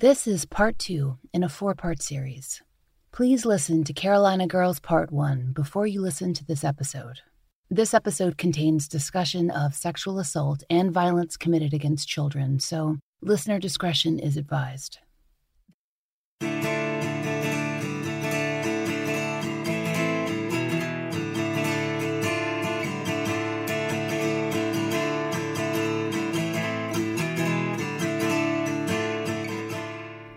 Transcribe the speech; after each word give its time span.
This 0.00 0.26
is 0.26 0.46
part 0.46 0.78
two 0.78 1.18
in 1.34 1.42
a 1.42 1.48
four 1.50 1.74
part 1.74 2.00
series. 2.00 2.62
Please 3.12 3.44
listen 3.44 3.84
to 3.84 3.92
Carolina 3.92 4.46
Girls 4.46 4.80
Part 4.80 5.12
1 5.12 5.52
before 5.52 5.86
you 5.86 6.00
listen 6.00 6.32
to 6.32 6.42
this 6.46 6.64
episode. 6.64 7.20
This 7.68 7.92
episode 7.92 8.38
contains 8.38 8.88
discussion 8.88 9.50
of 9.50 9.74
sexual 9.74 10.18
assault 10.18 10.64
and 10.70 10.90
violence 10.90 11.36
committed 11.36 11.74
against 11.74 12.08
children, 12.08 12.60
so 12.60 12.96
listener 13.20 13.58
discretion 13.58 14.18
is 14.18 14.38
advised. 14.38 15.00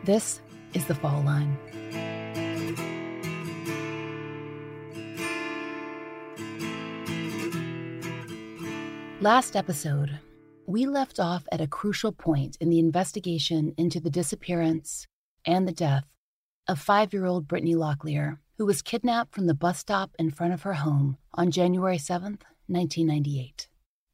This 0.05 0.41
is 0.73 0.85
the 0.85 0.95
fall 0.95 1.21
line. 1.21 1.57
Last 9.21 9.55
episode, 9.55 10.19
we 10.67 10.85
left 10.85 11.21
off 11.21 11.45
at 11.53 11.61
a 11.61 11.67
crucial 11.67 12.11
point 12.11 12.57
in 12.59 12.69
the 12.69 12.79
investigation 12.79 13.73
into 13.77 14.01
the 14.01 14.09
disappearance 14.09 15.07
and 15.45 15.65
the 15.65 15.71
death 15.71 16.03
of 16.67 16.79
five 16.79 17.13
year 17.13 17.25
old 17.25 17.47
Brittany 17.47 17.75
Locklear, 17.75 18.39
who 18.57 18.65
was 18.65 18.81
kidnapped 18.81 19.33
from 19.33 19.47
the 19.47 19.53
bus 19.53 19.79
stop 19.79 20.11
in 20.19 20.31
front 20.31 20.53
of 20.53 20.63
her 20.63 20.73
home 20.73 21.17
on 21.33 21.49
January 21.49 21.97
7, 21.97 22.39
1998. 22.67 23.69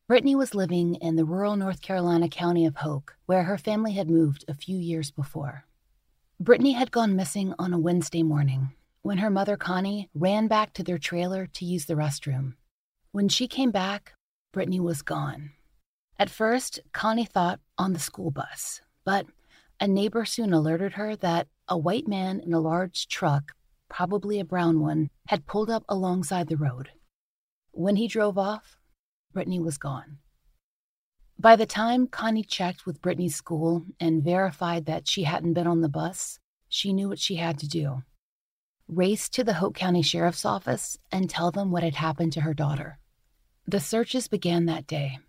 Brittany 0.07 0.35
was 0.35 0.53
living 0.53 0.95
in 0.95 1.15
the 1.15 1.25
rural 1.25 1.55
North 1.55 1.81
Carolina 1.81 2.29
county 2.29 2.67
of 2.67 2.75
Hoke, 2.75 3.15
where 3.25 3.43
her 3.43 3.57
family 3.57 3.93
had 3.93 4.07
moved 4.07 4.45
a 4.47 4.53
few 4.53 4.77
years 4.77 5.09
before. 5.09 5.65
Brittany 6.41 6.71
had 6.71 6.89
gone 6.89 7.17
missing 7.17 7.53
on 7.59 7.73
a 7.73 7.77
Wednesday 7.77 8.23
morning 8.23 8.71
when 9.01 9.17
her 9.17 9.29
mother, 9.29 9.57
Connie, 9.57 10.09
ran 10.13 10.47
back 10.47 10.71
to 10.71 10.83
their 10.83 10.97
trailer 10.97 11.45
to 11.45 11.65
use 11.65 11.85
the 11.85 11.95
restroom. 11.95 12.53
When 13.11 13.27
she 13.27 13.45
came 13.45 13.71
back, 13.71 14.13
Brittany 14.53 14.79
was 14.79 15.01
gone. 15.01 15.51
At 16.17 16.29
first, 16.29 16.79
Connie 16.93 17.25
thought 17.25 17.59
on 17.77 17.91
the 17.91 17.99
school 17.99 18.31
bus, 18.31 18.79
but 19.03 19.25
a 19.81 19.87
neighbor 19.87 20.23
soon 20.23 20.53
alerted 20.53 20.93
her 20.93 21.17
that 21.17 21.49
a 21.67 21.77
white 21.77 22.07
man 22.07 22.39
in 22.39 22.53
a 22.53 22.61
large 22.61 23.09
truck, 23.09 23.51
probably 23.89 24.39
a 24.39 24.45
brown 24.45 24.79
one, 24.79 25.09
had 25.27 25.45
pulled 25.45 25.69
up 25.69 25.83
alongside 25.89 26.47
the 26.47 26.55
road. 26.55 26.91
When 27.71 27.97
he 27.97 28.07
drove 28.07 28.37
off, 28.37 28.77
Brittany 29.33 29.59
was 29.59 29.77
gone. 29.77 30.19
By 31.41 31.55
the 31.55 31.65
time 31.65 32.07
Connie 32.07 32.43
checked 32.43 32.85
with 32.85 33.01
Brittany's 33.01 33.37
school 33.37 33.85
and 33.97 34.21
verified 34.21 34.87
that 34.87 35.07
she 35.07 35.23
hadn't 35.23 35.53
been 35.53 35.67
on 35.67 35.79
the 35.79 35.87
bus, 35.87 36.37
she 36.67 36.91
knew 36.91 37.07
what 37.07 37.19
she 37.19 37.37
had 37.37 37.57
to 37.59 37.67
do 37.67 38.03
race 38.89 39.29
to 39.29 39.43
the 39.43 39.53
Hoke 39.53 39.75
County 39.75 40.01
Sheriff's 40.01 40.43
Office 40.43 40.97
and 41.11 41.29
tell 41.29 41.51
them 41.51 41.71
what 41.71 41.83
had 41.83 41.95
happened 41.95 42.33
to 42.33 42.41
her 42.41 42.55
daughter. 42.55 42.97
The 43.67 43.79
searches 43.79 44.27
began 44.27 44.65
that 44.65 44.87
day. 44.87 45.19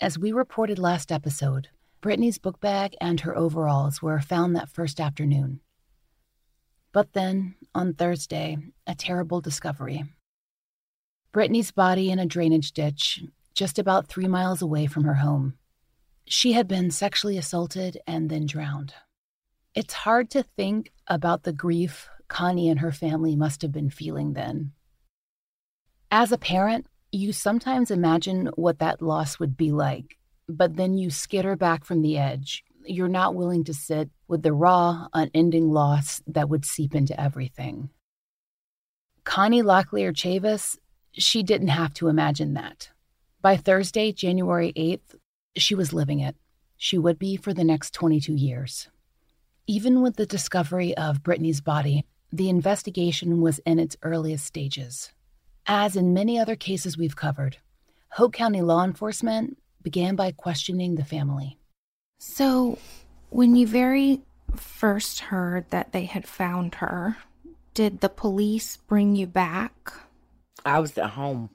As 0.00 0.18
we 0.18 0.32
reported 0.32 0.78
last 0.78 1.12
episode, 1.12 1.68
Brittany's 2.00 2.38
book 2.38 2.58
bag 2.58 2.96
and 2.98 3.20
her 3.20 3.36
overalls 3.36 4.00
were 4.00 4.20
found 4.20 4.56
that 4.56 4.70
first 4.70 5.00
afternoon. 5.00 5.60
But 6.92 7.12
then, 7.12 7.56
on 7.74 7.92
Thursday, 7.92 8.56
a 8.86 8.94
terrible 8.94 9.42
discovery. 9.42 10.04
Brittany's 11.32 11.72
body 11.72 12.10
in 12.10 12.18
a 12.18 12.24
drainage 12.24 12.72
ditch 12.72 13.22
just 13.56 13.78
about 13.78 14.06
three 14.06 14.28
miles 14.28 14.60
away 14.62 14.86
from 14.86 15.04
her 15.04 15.14
home. 15.14 15.54
She 16.26 16.52
had 16.52 16.68
been 16.68 16.90
sexually 16.90 17.38
assaulted 17.38 17.98
and 18.06 18.28
then 18.28 18.46
drowned. 18.46 18.92
It's 19.74 19.94
hard 19.94 20.30
to 20.30 20.42
think 20.42 20.92
about 21.08 21.42
the 21.42 21.52
grief 21.52 22.08
Connie 22.28 22.68
and 22.68 22.80
her 22.80 22.92
family 22.92 23.34
must 23.34 23.62
have 23.62 23.72
been 23.72 23.90
feeling 23.90 24.34
then. 24.34 24.72
As 26.10 26.32
a 26.32 26.38
parent, 26.38 26.86
you 27.12 27.32
sometimes 27.32 27.90
imagine 27.90 28.50
what 28.56 28.80
that 28.80 29.00
loss 29.00 29.38
would 29.38 29.56
be 29.56 29.72
like, 29.72 30.18
but 30.48 30.76
then 30.76 30.94
you 30.94 31.10
skitter 31.10 31.56
back 31.56 31.84
from 31.84 32.02
the 32.02 32.18
edge. 32.18 32.64
You're 32.84 33.08
not 33.08 33.34
willing 33.34 33.64
to 33.64 33.74
sit 33.74 34.10
with 34.28 34.42
the 34.42 34.52
raw, 34.52 35.06
unending 35.12 35.70
loss 35.70 36.20
that 36.26 36.48
would 36.48 36.64
seep 36.64 36.94
into 36.94 37.18
everything. 37.18 37.90
Connie 39.24 39.62
Locklear 39.62 40.12
Chavis, 40.12 40.76
she 41.12 41.42
didn't 41.42 41.68
have 41.68 41.94
to 41.94 42.08
imagine 42.08 42.54
that. 42.54 42.90
By 43.42 43.56
Thursday, 43.56 44.12
January 44.12 44.72
8th, 44.76 45.16
she 45.56 45.74
was 45.74 45.92
living 45.92 46.20
it. 46.20 46.36
She 46.76 46.98
would 46.98 47.18
be 47.18 47.36
for 47.36 47.52
the 47.52 47.64
next 47.64 47.92
22 47.94 48.34
years. 48.34 48.88
Even 49.66 50.02
with 50.02 50.16
the 50.16 50.26
discovery 50.26 50.96
of 50.96 51.22
Brittany's 51.22 51.60
body, 51.60 52.04
the 52.32 52.48
investigation 52.48 53.40
was 53.40 53.58
in 53.60 53.78
its 53.78 53.96
earliest 54.02 54.44
stages. 54.44 55.12
As 55.66 55.96
in 55.96 56.14
many 56.14 56.38
other 56.38 56.56
cases 56.56 56.96
we've 56.96 57.16
covered, 57.16 57.58
Hoke 58.10 58.32
County 58.32 58.62
law 58.62 58.84
enforcement 58.84 59.58
began 59.82 60.16
by 60.16 60.32
questioning 60.32 60.94
the 60.94 61.04
family. 61.04 61.58
So, 62.18 62.78
when 63.30 63.56
you 63.56 63.66
very 63.66 64.22
first 64.54 65.20
heard 65.20 65.70
that 65.70 65.92
they 65.92 66.04
had 66.04 66.26
found 66.26 66.76
her, 66.76 67.16
did 67.74 68.00
the 68.00 68.08
police 68.08 68.76
bring 68.76 69.16
you 69.16 69.26
back? 69.26 69.92
I 70.64 70.80
was 70.80 70.96
at 70.96 71.10
home 71.10 71.50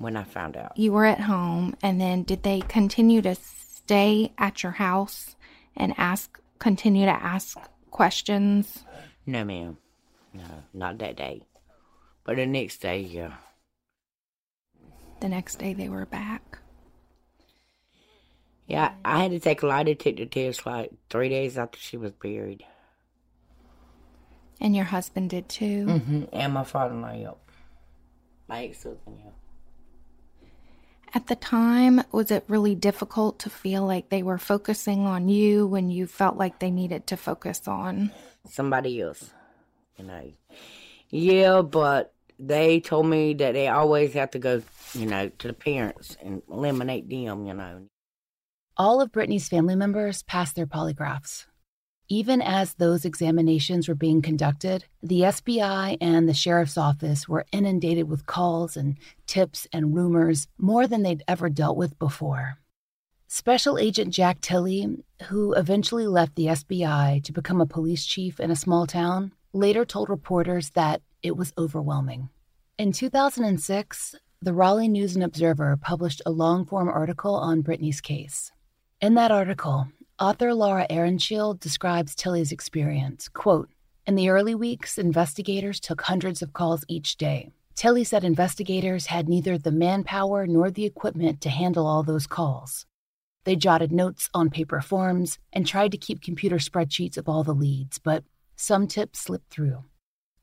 when 0.00 0.16
I 0.16 0.24
found 0.24 0.56
out. 0.56 0.72
You 0.76 0.92
were 0.92 1.04
at 1.04 1.20
home, 1.20 1.76
and 1.82 2.00
then 2.00 2.22
did 2.22 2.42
they 2.42 2.62
continue 2.62 3.20
to 3.20 3.34
stay 3.34 4.32
at 4.38 4.62
your 4.62 4.72
house 4.72 5.36
and 5.76 5.94
ask, 5.98 6.40
continue 6.58 7.04
to 7.04 7.12
ask 7.12 7.58
questions? 7.90 8.82
No, 9.26 9.44
ma'am. 9.44 9.76
No, 10.32 10.44
not 10.72 10.98
that 10.98 11.16
day. 11.16 11.42
But 12.24 12.36
the 12.36 12.46
next 12.46 12.78
day, 12.78 13.00
yeah. 13.00 13.34
The 15.20 15.28
next 15.28 15.58
day 15.58 15.74
they 15.74 15.90
were 15.90 16.06
back. 16.06 16.58
Yeah, 18.66 18.92
I 19.04 19.22
had 19.22 19.32
to 19.32 19.40
take 19.40 19.62
a 19.62 19.66
lie 19.66 19.82
detector 19.82 20.24
test 20.24 20.64
like 20.64 20.92
three 21.10 21.28
days 21.28 21.58
after 21.58 21.78
she 21.78 21.98
was 21.98 22.12
buried. 22.12 22.64
And 24.62 24.74
your 24.74 24.86
husband 24.86 25.28
did 25.28 25.48
too? 25.48 25.86
Mm-hmm. 25.86 26.24
And 26.32 26.54
my 26.54 26.64
father-in-law, 26.64 27.12
yep. 27.12 27.38
My 28.48 28.64
ex-husband, 28.64 29.18
yeah. 29.24 29.32
At 31.12 31.26
the 31.26 31.34
time, 31.34 32.02
was 32.12 32.30
it 32.30 32.44
really 32.46 32.76
difficult 32.76 33.40
to 33.40 33.50
feel 33.50 33.84
like 33.84 34.08
they 34.10 34.22
were 34.22 34.38
focusing 34.38 35.06
on 35.06 35.28
you 35.28 35.66
when 35.66 35.90
you 35.90 36.06
felt 36.06 36.36
like 36.36 36.60
they 36.60 36.70
needed 36.70 37.08
to 37.08 37.16
focus 37.16 37.66
on 37.66 38.12
somebody 38.48 39.00
else? 39.00 39.32
You 39.96 40.04
know, 40.04 40.32
yeah, 41.10 41.62
but 41.62 42.14
they 42.38 42.80
told 42.80 43.06
me 43.06 43.34
that 43.34 43.52
they 43.52 43.66
always 43.66 44.12
have 44.14 44.30
to 44.30 44.38
go, 44.38 44.62
you 44.94 45.06
know, 45.06 45.28
to 45.28 45.48
the 45.48 45.52
parents 45.52 46.16
and 46.22 46.42
eliminate 46.48 47.08
them, 47.08 47.44
you 47.44 47.54
know. 47.54 47.88
All 48.76 49.00
of 49.00 49.10
Brittany's 49.10 49.48
family 49.48 49.74
members 49.74 50.22
passed 50.22 50.54
their 50.54 50.66
polygraphs. 50.66 51.46
Even 52.12 52.42
as 52.42 52.74
those 52.74 53.04
examinations 53.04 53.86
were 53.86 53.94
being 53.94 54.20
conducted, 54.20 54.84
the 55.00 55.20
SBI 55.20 55.96
and 56.00 56.28
the 56.28 56.34
sheriff's 56.34 56.76
office 56.76 57.28
were 57.28 57.46
inundated 57.52 58.08
with 58.08 58.26
calls 58.26 58.76
and 58.76 58.98
tips 59.28 59.68
and 59.72 59.94
rumors 59.94 60.48
more 60.58 60.88
than 60.88 61.04
they'd 61.04 61.22
ever 61.28 61.48
dealt 61.48 61.76
with 61.76 61.96
before. 62.00 62.58
Special 63.28 63.78
Agent 63.78 64.12
Jack 64.12 64.40
Tilley, 64.40 64.88
who 65.28 65.52
eventually 65.52 66.08
left 66.08 66.34
the 66.34 66.46
SBI 66.46 67.22
to 67.22 67.32
become 67.32 67.60
a 67.60 67.66
police 67.66 68.04
chief 68.04 68.40
in 68.40 68.50
a 68.50 68.56
small 68.56 68.88
town, 68.88 69.30
later 69.52 69.84
told 69.84 70.08
reporters 70.08 70.70
that 70.70 71.02
it 71.22 71.36
was 71.36 71.52
overwhelming. 71.56 72.28
In 72.76 72.90
2006, 72.90 74.16
the 74.42 74.52
Raleigh 74.52 74.88
News 74.88 75.14
and 75.14 75.22
Observer 75.22 75.76
published 75.76 76.22
a 76.26 76.32
long 76.32 76.66
form 76.66 76.88
article 76.88 77.36
on 77.36 77.60
Brittany's 77.60 78.00
case. 78.00 78.50
In 79.00 79.14
that 79.14 79.30
article, 79.30 79.86
Author 80.20 80.52
Laura 80.52 80.86
Ehrenscheld 80.90 81.60
describes 81.60 82.14
Tilley's 82.14 82.52
experience. 82.52 83.26
Quote, 83.26 83.70
in 84.06 84.16
the 84.16 84.28
early 84.28 84.54
weeks, 84.54 84.98
investigators 84.98 85.80
took 85.80 86.02
hundreds 86.02 86.42
of 86.42 86.52
calls 86.52 86.84
each 86.88 87.16
day. 87.16 87.48
Tilley 87.74 88.04
said 88.04 88.22
investigators 88.22 89.06
had 89.06 89.30
neither 89.30 89.56
the 89.56 89.70
manpower 89.72 90.46
nor 90.46 90.70
the 90.70 90.84
equipment 90.84 91.40
to 91.40 91.48
handle 91.48 91.86
all 91.86 92.02
those 92.02 92.26
calls. 92.26 92.84
They 93.44 93.56
jotted 93.56 93.92
notes 93.92 94.28
on 94.34 94.50
paper 94.50 94.82
forms 94.82 95.38
and 95.54 95.66
tried 95.66 95.92
to 95.92 95.96
keep 95.96 96.20
computer 96.20 96.56
spreadsheets 96.56 97.16
of 97.16 97.26
all 97.26 97.42
the 97.42 97.54
leads, 97.54 97.98
but 97.98 98.22
some 98.56 98.88
tips 98.88 99.20
slipped 99.20 99.50
through. 99.50 99.84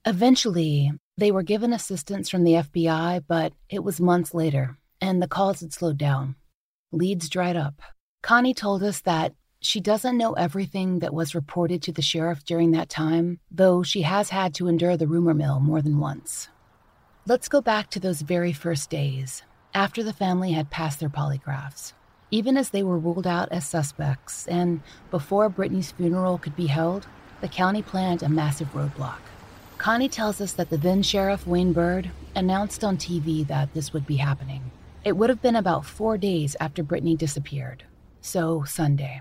Eventually, 0.05 0.91
they 1.17 1.29
were 1.29 1.43
given 1.43 1.71
assistance 1.71 2.29
from 2.29 2.43
the 2.43 2.53
FBI, 2.53 3.25
but 3.27 3.53
it 3.69 3.83
was 3.83 4.01
months 4.01 4.33
later, 4.33 4.79
and 4.99 5.21
the 5.21 5.27
calls 5.27 5.59
had 5.59 5.71
slowed 5.71 5.99
down. 5.99 6.35
Leads 6.91 7.29
dried 7.29 7.55
up. 7.55 7.79
Connie 8.23 8.55
told 8.55 8.81
us 8.81 9.01
that 9.01 9.35
she 9.67 9.81
doesn't 9.81 10.17
know 10.17 10.31
everything 10.33 10.99
that 10.99 11.13
was 11.13 11.35
reported 11.35 11.81
to 11.81 11.91
the 11.91 12.01
sheriff 12.01 12.45
during 12.45 12.71
that 12.71 12.87
time, 12.87 13.37
though 13.51 13.83
she 13.83 14.03
has 14.03 14.29
had 14.29 14.53
to 14.53 14.69
endure 14.69 14.95
the 14.95 15.07
rumor 15.07 15.33
mill 15.33 15.59
more 15.59 15.81
than 15.81 15.99
once. 15.99 16.47
Let's 17.25 17.49
go 17.49 17.59
back 17.59 17.89
to 17.89 17.99
those 17.99 18.21
very 18.21 18.53
first 18.53 18.89
days, 18.89 19.43
after 19.73 20.03
the 20.03 20.13
family 20.13 20.53
had 20.53 20.69
passed 20.69 21.01
their 21.01 21.09
polygraphs. 21.09 21.91
Even 22.31 22.55
as 22.55 22.69
they 22.69 22.81
were 22.81 22.97
ruled 22.97 23.27
out 23.27 23.49
as 23.51 23.67
suspects, 23.67 24.47
and 24.47 24.79
before 25.11 25.49
Brittany's 25.49 25.91
funeral 25.91 26.37
could 26.37 26.55
be 26.55 26.67
held, 26.67 27.05
the 27.41 27.49
county 27.49 27.81
planned 27.81 28.23
a 28.23 28.29
massive 28.29 28.73
roadblock. 28.73 29.19
Connie 29.77 30.07
tells 30.07 30.39
us 30.39 30.53
that 30.53 30.69
the 30.69 30.77
then 30.77 31.03
sheriff, 31.03 31.45
Wayne 31.45 31.73
Byrd, 31.73 32.09
announced 32.35 32.85
on 32.85 32.95
TV 32.95 33.45
that 33.47 33.73
this 33.73 33.91
would 33.91 34.07
be 34.07 34.15
happening. 34.15 34.71
It 35.03 35.17
would 35.17 35.29
have 35.29 35.41
been 35.41 35.57
about 35.57 35.85
four 35.85 36.17
days 36.17 36.55
after 36.61 36.83
Brittany 36.83 37.17
disappeared, 37.17 37.83
so 38.21 38.63
Sunday. 38.63 39.19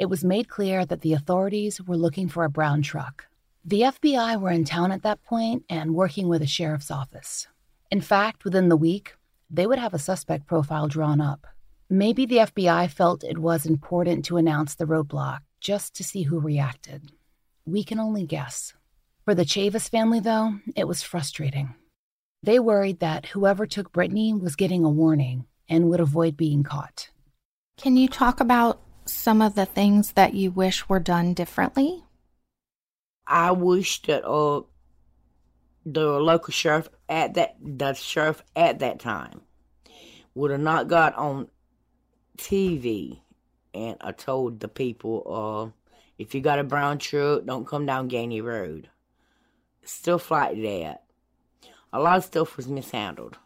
It 0.00 0.08
was 0.08 0.24
made 0.24 0.48
clear 0.48 0.86
that 0.86 1.02
the 1.02 1.12
authorities 1.12 1.78
were 1.82 1.94
looking 1.94 2.26
for 2.26 2.44
a 2.44 2.48
brown 2.48 2.80
truck. 2.80 3.26
The 3.62 3.82
FBI 3.82 4.40
were 4.40 4.50
in 4.50 4.64
town 4.64 4.92
at 4.92 5.02
that 5.02 5.22
point 5.22 5.64
and 5.68 5.94
working 5.94 6.26
with 6.26 6.40
the 6.40 6.46
sheriff's 6.46 6.90
office. 6.90 7.48
In 7.90 8.00
fact, 8.00 8.42
within 8.42 8.70
the 8.70 8.78
week, 8.78 9.14
they 9.50 9.66
would 9.66 9.78
have 9.78 9.92
a 9.92 9.98
suspect 9.98 10.46
profile 10.46 10.88
drawn 10.88 11.20
up. 11.20 11.46
Maybe 11.90 12.24
the 12.24 12.38
FBI 12.38 12.88
felt 12.88 13.22
it 13.22 13.36
was 13.36 13.66
important 13.66 14.24
to 14.24 14.38
announce 14.38 14.74
the 14.74 14.86
roadblock 14.86 15.40
just 15.60 15.94
to 15.96 16.02
see 16.02 16.22
who 16.22 16.40
reacted. 16.40 17.12
We 17.66 17.84
can 17.84 18.00
only 18.00 18.24
guess. 18.24 18.72
For 19.26 19.34
the 19.34 19.44
Chavis 19.44 19.90
family, 19.90 20.20
though, 20.20 20.54
it 20.74 20.88
was 20.88 21.02
frustrating. 21.02 21.74
They 22.42 22.58
worried 22.58 23.00
that 23.00 23.26
whoever 23.26 23.66
took 23.66 23.92
Brittany 23.92 24.32
was 24.32 24.56
getting 24.56 24.82
a 24.82 24.88
warning 24.88 25.44
and 25.68 25.90
would 25.90 26.00
avoid 26.00 26.38
being 26.38 26.62
caught. 26.62 27.10
Can 27.76 27.98
you 27.98 28.08
talk 28.08 28.40
about 28.40 28.80
some 29.12 29.42
of 29.42 29.54
the 29.54 29.66
things 29.66 30.12
that 30.12 30.34
you 30.34 30.50
wish 30.50 30.88
were 30.88 31.00
done 31.00 31.34
differently? 31.34 32.04
I 33.26 33.52
wish 33.52 34.02
that 34.02 34.24
uh 34.26 34.62
the 35.86 36.20
local 36.20 36.52
sheriff 36.52 36.88
at 37.08 37.34
that 37.34 37.56
the 37.60 37.94
sheriff 37.94 38.42
at 38.54 38.80
that 38.80 39.00
time 39.00 39.42
would 40.34 40.50
have 40.50 40.60
not 40.60 40.88
got 40.88 41.14
on 41.16 41.48
TV, 42.36 43.20
and 43.74 43.96
I 44.00 44.12
told 44.12 44.60
the 44.60 44.68
people, 44.68 45.72
uh, 45.74 45.92
if 46.18 46.34
you 46.34 46.40
got 46.40 46.58
a 46.58 46.64
brown 46.64 46.98
truck, 46.98 47.44
don't 47.44 47.66
come 47.66 47.86
down 47.86 48.08
Gainey 48.08 48.42
Road. 48.42 48.88
Stuff 49.84 50.30
like 50.30 50.60
that. 50.62 51.02
A 51.92 52.00
lot 52.00 52.18
of 52.18 52.24
stuff 52.24 52.56
was 52.56 52.68
mishandled. 52.68 53.38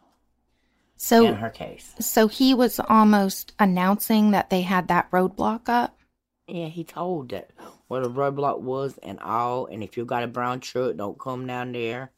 So 1.05 1.27
in 1.27 1.35
her 1.35 1.51
case. 1.51 1.95
So 2.01 2.29
he 2.29 2.55
was 2.55 2.81
almost 2.81 3.53
announcing 3.59 4.31
that 4.31 4.51
they 4.51 4.63
had 4.63 4.89
that 4.89 5.11
roadblock 5.11 5.69
up. 5.69 5.99
Yeah, 6.47 6.67
he 6.67 6.85
told 6.85 7.31
that 7.31 7.51
what 7.89 8.05
a 8.05 8.09
roadblock 8.09 8.61
was 8.61 8.99
and 9.03 9.19
all, 9.21 9.67
and 9.67 9.83
if 9.83 9.97
you 9.97 10.05
got 10.05 10.23
a 10.23 10.29
brown 10.29 10.61
truck, 10.61 10.97
don't 10.97 11.19
come 11.19 11.47
down 11.47 11.73
there. 11.73 12.11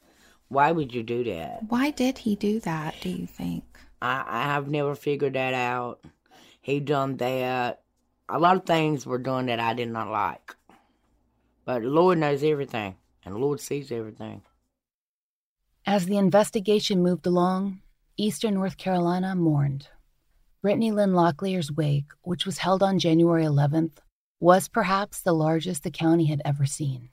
Why 0.49 0.73
would 0.73 0.95
you 0.95 1.03
do 1.03 1.25
that? 1.25 1.65
Why 1.69 1.91
did 1.91 2.19
he 2.19 2.37
do 2.37 2.61
that? 2.61 2.95
Do 3.01 3.09
you 3.09 3.27
think? 3.27 3.65
I 4.01 4.25
I 4.27 4.43
have 4.45 4.69
never 4.69 4.95
figured 4.95 5.35
that 5.35 5.55
out 5.55 6.05
he 6.67 6.81
done 6.81 7.17
that. 7.19 7.83
A 8.29 8.41
lot 8.41 8.57
of 8.57 8.67
things 8.67 9.07
were 9.07 9.19
done 9.19 9.47
that 9.47 9.61
I 9.61 9.73
did 9.73 9.89
not 9.89 10.11
like. 10.11 10.57
But 11.65 11.83
the 11.83 11.89
Lord 11.89 12.19
knows 12.19 12.43
everything, 12.43 12.97
and 13.25 13.37
the 13.37 13.39
Lord 13.39 13.61
sees 13.61 13.93
everything. 13.93 14.43
As 15.87 16.07
the 16.07 16.17
investigation 16.17 17.05
moved 17.05 17.25
along, 17.25 17.83
Eastern 18.19 18.55
North 18.55 18.79
Carolina 18.79 19.35
mourned. 19.35 19.89
Brittany 20.63 20.91
Lynn 20.91 21.13
Locklear's 21.13 21.71
wake, 21.71 22.11
which 22.23 22.47
was 22.47 22.59
held 22.59 22.83
on 22.83 22.99
January 22.99 23.45
11th, 23.45 23.99
was 24.41 24.69
perhaps 24.69 25.21
the 25.21 25.35
largest 25.35 25.83
the 25.83 25.91
county 25.91 26.27
had 26.27 26.41
ever 26.45 26.65
seen. 26.65 27.11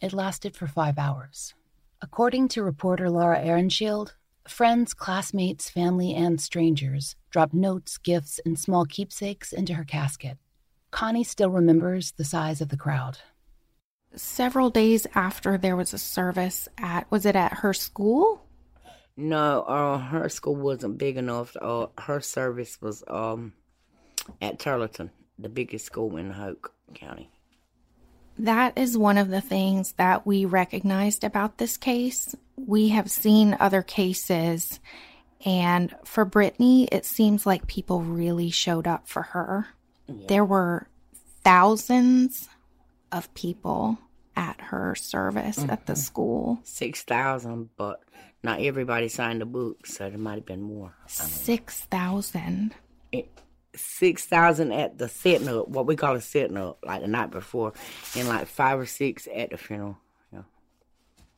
It 0.00 0.12
lasted 0.12 0.56
for 0.56 0.66
five 0.66 0.98
hours. 0.98 1.54
According 2.00 2.48
to 2.48 2.62
reporter 2.62 3.10
Laura 3.10 3.38
Ehrenshield, 3.38 4.12
Friends, 4.48 4.94
classmates, 4.94 5.68
family, 5.68 6.14
and 6.14 6.40
strangers 6.40 7.16
dropped 7.30 7.52
notes, 7.52 7.98
gifts, 7.98 8.40
and 8.46 8.58
small 8.58 8.86
keepsakes 8.86 9.52
into 9.52 9.74
her 9.74 9.84
casket. 9.84 10.38
Connie 10.90 11.24
still 11.24 11.50
remembers 11.50 12.12
the 12.12 12.24
size 12.24 12.62
of 12.62 12.70
the 12.70 12.76
crowd. 12.76 13.18
Several 14.16 14.70
days 14.70 15.06
after 15.14 15.58
there 15.58 15.76
was 15.76 15.92
a 15.92 15.98
service 15.98 16.66
at, 16.78 17.10
was 17.10 17.26
it 17.26 17.36
at 17.36 17.58
her 17.58 17.74
school? 17.74 18.47
No, 19.20 19.62
uh, 19.62 19.98
her 19.98 20.28
school 20.28 20.54
wasn't 20.54 20.96
big 20.96 21.16
enough. 21.16 21.56
Uh, 21.60 21.88
her 21.98 22.20
service 22.20 22.80
was 22.80 23.02
um 23.08 23.52
at 24.40 24.60
Turleton, 24.60 25.10
the 25.38 25.48
biggest 25.48 25.86
school 25.86 26.16
in 26.16 26.30
Hoke 26.30 26.72
County. 26.94 27.28
That 28.38 28.78
is 28.78 28.96
one 28.96 29.18
of 29.18 29.28
the 29.28 29.40
things 29.40 29.92
that 29.92 30.24
we 30.24 30.44
recognized 30.44 31.24
about 31.24 31.58
this 31.58 31.76
case. 31.76 32.36
We 32.54 32.90
have 32.90 33.10
seen 33.10 33.56
other 33.58 33.82
cases, 33.82 34.78
and 35.44 35.92
for 36.04 36.24
Brittany, 36.24 36.84
it 36.92 37.04
seems 37.04 37.44
like 37.44 37.66
people 37.66 38.02
really 38.02 38.50
showed 38.50 38.86
up 38.86 39.08
for 39.08 39.22
her. 39.22 39.66
Yeah. 40.06 40.26
There 40.28 40.44
were 40.44 40.86
thousands 41.42 42.48
of 43.10 43.34
people 43.34 43.98
at 44.36 44.60
her 44.60 44.94
service 44.94 45.58
mm-hmm. 45.58 45.70
at 45.70 45.86
the 45.86 45.94
mm-hmm. 45.94 46.00
school. 46.00 46.60
6,000, 46.62 47.70
but 47.76 48.00
not 48.42 48.60
everybody 48.60 49.08
signed 49.08 49.40
the 49.40 49.46
book, 49.46 49.86
so 49.86 50.08
there 50.08 50.18
might 50.18 50.36
have 50.36 50.46
been 50.46 50.62
more. 50.62 50.94
6,000 51.06 52.74
six 53.78 54.24
thousand 54.24 54.72
at 54.72 54.98
the 54.98 55.08
setting 55.08 55.48
up, 55.48 55.68
what 55.68 55.86
we 55.86 55.96
call 55.96 56.14
a 56.14 56.20
setting 56.20 56.56
up, 56.56 56.78
like 56.84 57.00
the 57.00 57.08
night 57.08 57.30
before, 57.30 57.72
and 58.16 58.28
like 58.28 58.46
five 58.46 58.78
or 58.78 58.86
six 58.86 59.28
at 59.34 59.50
the 59.50 59.56
funeral. 59.56 59.96
Yeah. 60.32 60.42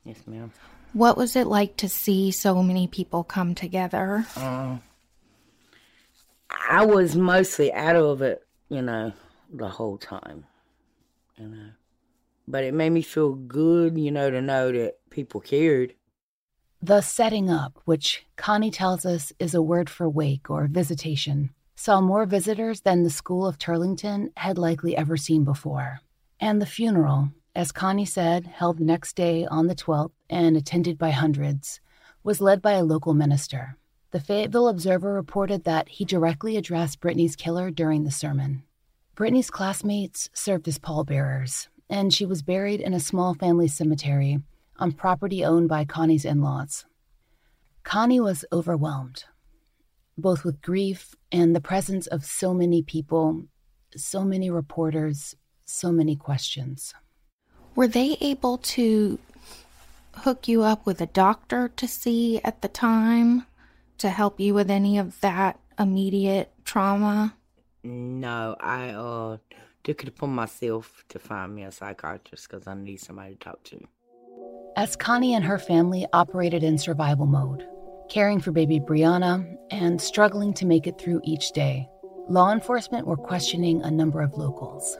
Yes, 0.04 0.18
ma'am. 0.26 0.52
What 0.92 1.16
was 1.16 1.36
it 1.36 1.46
like 1.46 1.76
to 1.78 1.88
see 1.88 2.32
so 2.32 2.62
many 2.62 2.88
people 2.88 3.22
come 3.22 3.54
together? 3.54 4.26
Um, 4.36 4.82
I 6.50 6.84
was 6.84 7.14
mostly 7.14 7.72
out 7.72 7.96
of 7.96 8.22
it, 8.22 8.44
you 8.68 8.82
know, 8.82 9.12
the 9.52 9.68
whole 9.68 9.98
time. 9.98 10.44
You 11.36 11.48
know. 11.48 11.68
But 12.48 12.64
it 12.64 12.74
made 12.74 12.90
me 12.90 13.02
feel 13.02 13.34
good, 13.34 13.96
you 13.96 14.10
know, 14.10 14.30
to 14.30 14.42
know 14.42 14.72
that 14.72 14.98
people 15.10 15.40
cared. 15.40 15.94
The 16.82 17.02
setting 17.02 17.50
up, 17.50 17.78
which 17.84 18.24
Connie 18.36 18.70
tells 18.70 19.04
us 19.04 19.34
is 19.38 19.54
a 19.54 19.60
word 19.60 19.90
for 19.90 20.08
wake 20.08 20.48
or 20.48 20.66
visitation, 20.66 21.50
saw 21.76 22.00
more 22.00 22.24
visitors 22.24 22.80
than 22.80 23.02
the 23.02 23.10
school 23.10 23.46
of 23.46 23.58
Turlington 23.58 24.30
had 24.38 24.56
likely 24.56 24.96
ever 24.96 25.18
seen 25.18 25.44
before. 25.44 26.00
And 26.40 26.58
the 26.58 26.64
funeral, 26.64 27.32
as 27.54 27.70
Connie 27.70 28.06
said, 28.06 28.46
held 28.46 28.78
the 28.78 28.84
next 28.84 29.14
day 29.14 29.44
on 29.44 29.66
the 29.66 29.74
12th 29.74 30.12
and 30.30 30.56
attended 30.56 30.96
by 30.96 31.10
hundreds, 31.10 31.80
was 32.24 32.40
led 32.40 32.62
by 32.62 32.72
a 32.72 32.82
local 32.82 33.12
minister. 33.12 33.76
The 34.10 34.20
Fayetteville 34.20 34.68
Observer 34.68 35.12
reported 35.12 35.64
that 35.64 35.90
he 35.90 36.06
directly 36.06 36.56
addressed 36.56 37.00
Brittany's 37.00 37.36
killer 37.36 37.70
during 37.70 38.04
the 38.04 38.10
sermon. 38.10 38.62
Brittany's 39.14 39.50
classmates 39.50 40.30
served 40.32 40.66
as 40.66 40.78
pallbearers, 40.78 41.68
and 41.90 42.14
she 42.14 42.24
was 42.24 42.40
buried 42.40 42.80
in 42.80 42.94
a 42.94 43.00
small 43.00 43.34
family 43.34 43.68
cemetery 43.68 44.40
on 44.80 44.92
property 44.92 45.44
owned 45.44 45.68
by 45.68 45.84
Connie's 45.84 46.24
in 46.24 46.40
laws. 46.40 46.84
Connie 47.84 48.20
was 48.20 48.44
overwhelmed 48.52 49.24
both 50.20 50.44
with 50.44 50.62
grief 50.62 51.14
and 51.32 51.54
the 51.54 51.60
presence 51.60 52.06
of 52.06 52.24
so 52.24 52.54
many 52.54 52.82
people, 52.82 53.44
so 53.96 54.24
many 54.24 54.50
reporters, 54.50 55.34
so 55.64 55.90
many 55.90 56.16
questions. 56.16 56.94
Were 57.74 57.88
they 57.88 58.16
able 58.20 58.58
to 58.58 59.18
hook 60.12 60.48
you 60.48 60.62
up 60.62 60.86
with 60.86 61.00
a 61.00 61.06
doctor 61.06 61.68
to 61.68 61.88
see 61.88 62.40
at 62.42 62.62
the 62.62 62.68
time 62.68 63.46
to 63.98 64.10
help 64.10 64.40
you 64.40 64.54
with 64.54 64.70
any 64.70 64.98
of 64.98 65.20
that 65.20 65.58
immediate 65.78 66.52
trauma? 66.64 67.34
No, 67.82 68.56
I 68.60 68.90
uh, 68.90 69.38
took 69.84 70.02
it 70.02 70.08
upon 70.08 70.30
myself 70.30 71.04
to 71.08 71.18
find 71.18 71.54
me 71.54 71.62
a 71.62 71.72
psychiatrist 71.72 72.48
because 72.48 72.66
I 72.66 72.74
need 72.74 73.00
somebody 73.00 73.34
to 73.34 73.38
talk 73.38 73.62
to. 73.64 73.80
As 74.76 74.96
Connie 74.96 75.34
and 75.34 75.44
her 75.44 75.58
family 75.58 76.06
operated 76.12 76.62
in 76.62 76.78
survival 76.78 77.26
mode, 77.26 77.66
caring 78.08 78.40
for 78.40 78.52
baby 78.52 78.80
Brianna, 78.80 79.56
and 79.70 80.00
struggling 80.00 80.52
to 80.54 80.66
make 80.66 80.86
it 80.86 80.98
through 80.98 81.20
each 81.24 81.52
day. 81.52 81.88
Law 82.28 82.52
enforcement 82.52 83.06
were 83.06 83.16
questioning 83.16 83.82
a 83.82 83.90
number 83.90 84.20
of 84.22 84.34
locals. 84.34 84.98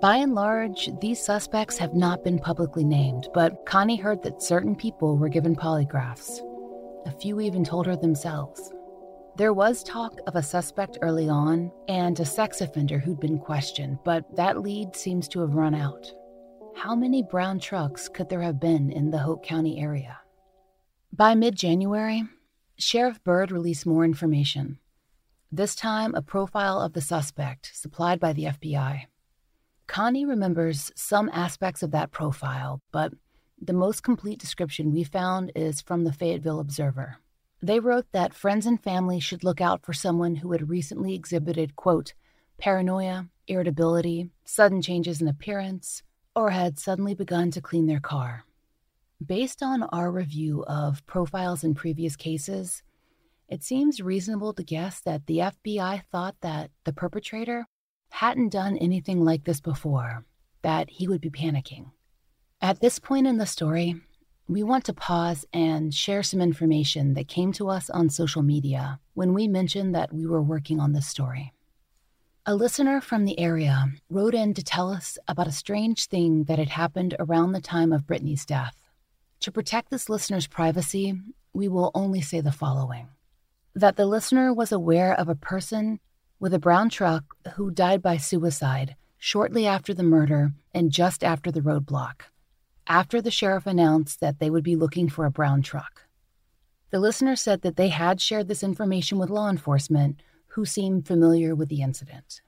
By 0.00 0.16
and 0.16 0.34
large, 0.34 0.90
these 1.00 1.20
suspects 1.20 1.78
have 1.78 1.94
not 1.94 2.24
been 2.24 2.38
publicly 2.38 2.84
named, 2.84 3.28
but 3.34 3.64
Connie 3.66 3.96
heard 3.96 4.22
that 4.22 4.42
certain 4.42 4.74
people 4.74 5.16
were 5.16 5.28
given 5.28 5.56
polygraphs. 5.56 6.40
A 7.06 7.12
few 7.12 7.40
even 7.40 7.64
told 7.64 7.86
her 7.86 7.96
themselves. 7.96 8.72
There 9.36 9.54
was 9.54 9.82
talk 9.82 10.18
of 10.26 10.36
a 10.36 10.42
suspect 10.42 10.98
early 11.00 11.28
on 11.28 11.72
and 11.88 12.18
a 12.20 12.24
sex 12.24 12.60
offender 12.60 12.98
who'd 12.98 13.20
been 13.20 13.38
questioned, 13.38 13.98
but 14.04 14.24
that 14.36 14.60
lead 14.60 14.94
seems 14.94 15.28
to 15.28 15.40
have 15.40 15.54
run 15.54 15.74
out. 15.74 16.12
How 16.74 16.94
many 16.94 17.22
brown 17.22 17.60
trucks 17.60 18.08
could 18.08 18.28
there 18.28 18.40
have 18.40 18.58
been 18.58 18.90
in 18.90 19.10
the 19.10 19.18
Hoke 19.18 19.44
County 19.44 19.80
area? 19.80 20.18
By 21.12 21.34
mid 21.34 21.56
January, 21.56 22.24
Sheriff 22.78 23.22
Byrd 23.22 23.50
released 23.50 23.86
more 23.86 24.04
information. 24.04 24.78
This 25.52 25.74
time, 25.74 26.14
a 26.14 26.22
profile 26.22 26.80
of 26.80 26.92
the 26.94 27.00
suspect 27.00 27.70
supplied 27.74 28.18
by 28.18 28.32
the 28.32 28.44
FBI. 28.44 29.02
Connie 29.86 30.24
remembers 30.24 30.90
some 30.94 31.28
aspects 31.32 31.82
of 31.82 31.90
that 31.90 32.12
profile, 32.12 32.80
but 32.92 33.12
the 33.60 33.72
most 33.72 34.02
complete 34.02 34.38
description 34.38 34.92
we 34.92 35.04
found 35.04 35.52
is 35.54 35.80
from 35.82 36.04
the 36.04 36.12
Fayetteville 36.12 36.60
Observer. 36.60 37.16
They 37.62 37.80
wrote 37.80 38.06
that 38.12 38.32
friends 38.32 38.64
and 38.64 38.82
family 38.82 39.20
should 39.20 39.44
look 39.44 39.60
out 39.60 39.84
for 39.84 39.92
someone 39.92 40.36
who 40.36 40.52
had 40.52 40.70
recently 40.70 41.14
exhibited, 41.14 41.76
quote, 41.76 42.14
paranoia, 42.56 43.28
irritability, 43.48 44.30
sudden 44.44 44.80
changes 44.80 45.20
in 45.20 45.28
appearance, 45.28 46.02
or 46.34 46.50
had 46.50 46.78
suddenly 46.78 47.14
begun 47.14 47.50
to 47.50 47.60
clean 47.60 47.86
their 47.86 48.00
car. 48.00 48.44
Based 49.24 49.62
on 49.62 49.82
our 49.84 50.10
review 50.10 50.64
of 50.64 51.04
profiles 51.06 51.62
in 51.62 51.74
previous 51.74 52.16
cases, 52.16 52.82
it 53.48 53.64
seems 53.64 54.00
reasonable 54.00 54.54
to 54.54 54.62
guess 54.62 55.00
that 55.00 55.26
the 55.26 55.38
FBI 55.38 56.02
thought 56.10 56.36
that 56.40 56.70
the 56.84 56.92
perpetrator 56.92 57.66
hadn't 58.10 58.50
done 58.50 58.76
anything 58.78 59.24
like 59.24 59.44
this 59.44 59.60
before, 59.60 60.24
that 60.62 60.88
he 60.88 61.08
would 61.08 61.20
be 61.20 61.30
panicking. 61.30 61.90
At 62.60 62.80
this 62.80 62.98
point 62.98 63.26
in 63.26 63.38
the 63.38 63.46
story, 63.46 63.96
we 64.46 64.62
want 64.62 64.84
to 64.84 64.92
pause 64.92 65.44
and 65.52 65.94
share 65.94 66.22
some 66.22 66.40
information 66.40 67.14
that 67.14 67.28
came 67.28 67.52
to 67.52 67.68
us 67.68 67.88
on 67.90 68.10
social 68.10 68.42
media 68.42 69.00
when 69.14 69.32
we 69.32 69.46
mentioned 69.46 69.94
that 69.94 70.12
we 70.12 70.26
were 70.26 70.42
working 70.42 70.80
on 70.80 70.92
this 70.92 71.06
story. 71.06 71.52
A 72.50 72.60
listener 72.60 73.00
from 73.00 73.26
the 73.26 73.38
area 73.38 73.92
wrote 74.10 74.34
in 74.34 74.54
to 74.54 74.64
tell 74.64 74.90
us 74.90 75.16
about 75.28 75.46
a 75.46 75.52
strange 75.52 76.06
thing 76.06 76.42
that 76.48 76.58
had 76.58 76.70
happened 76.70 77.14
around 77.20 77.52
the 77.52 77.60
time 77.60 77.92
of 77.92 78.08
Brittany's 78.08 78.44
death. 78.44 78.90
To 79.42 79.52
protect 79.52 79.88
this 79.88 80.08
listener's 80.08 80.48
privacy, 80.48 81.14
we 81.52 81.68
will 81.68 81.92
only 81.94 82.20
say 82.20 82.40
the 82.40 82.50
following 82.50 83.06
that 83.76 83.94
the 83.94 84.04
listener 84.04 84.52
was 84.52 84.72
aware 84.72 85.14
of 85.14 85.28
a 85.28 85.36
person 85.36 86.00
with 86.40 86.52
a 86.52 86.58
brown 86.58 86.88
truck 86.88 87.36
who 87.54 87.70
died 87.70 88.02
by 88.02 88.16
suicide 88.16 88.96
shortly 89.16 89.64
after 89.64 89.94
the 89.94 90.02
murder 90.02 90.50
and 90.74 90.90
just 90.90 91.22
after 91.22 91.52
the 91.52 91.60
roadblock, 91.60 92.22
after 92.88 93.22
the 93.22 93.30
sheriff 93.30 93.64
announced 93.64 94.18
that 94.18 94.40
they 94.40 94.50
would 94.50 94.64
be 94.64 94.74
looking 94.74 95.08
for 95.08 95.24
a 95.24 95.30
brown 95.30 95.62
truck. 95.62 96.08
The 96.90 96.98
listener 96.98 97.36
said 97.36 97.62
that 97.62 97.76
they 97.76 97.90
had 97.90 98.20
shared 98.20 98.48
this 98.48 98.64
information 98.64 99.18
with 99.18 99.30
law 99.30 99.48
enforcement, 99.48 100.20
who 100.50 100.64
seemed 100.64 101.06
familiar 101.06 101.54
with 101.54 101.68
the 101.68 101.82
incident. 101.82 102.40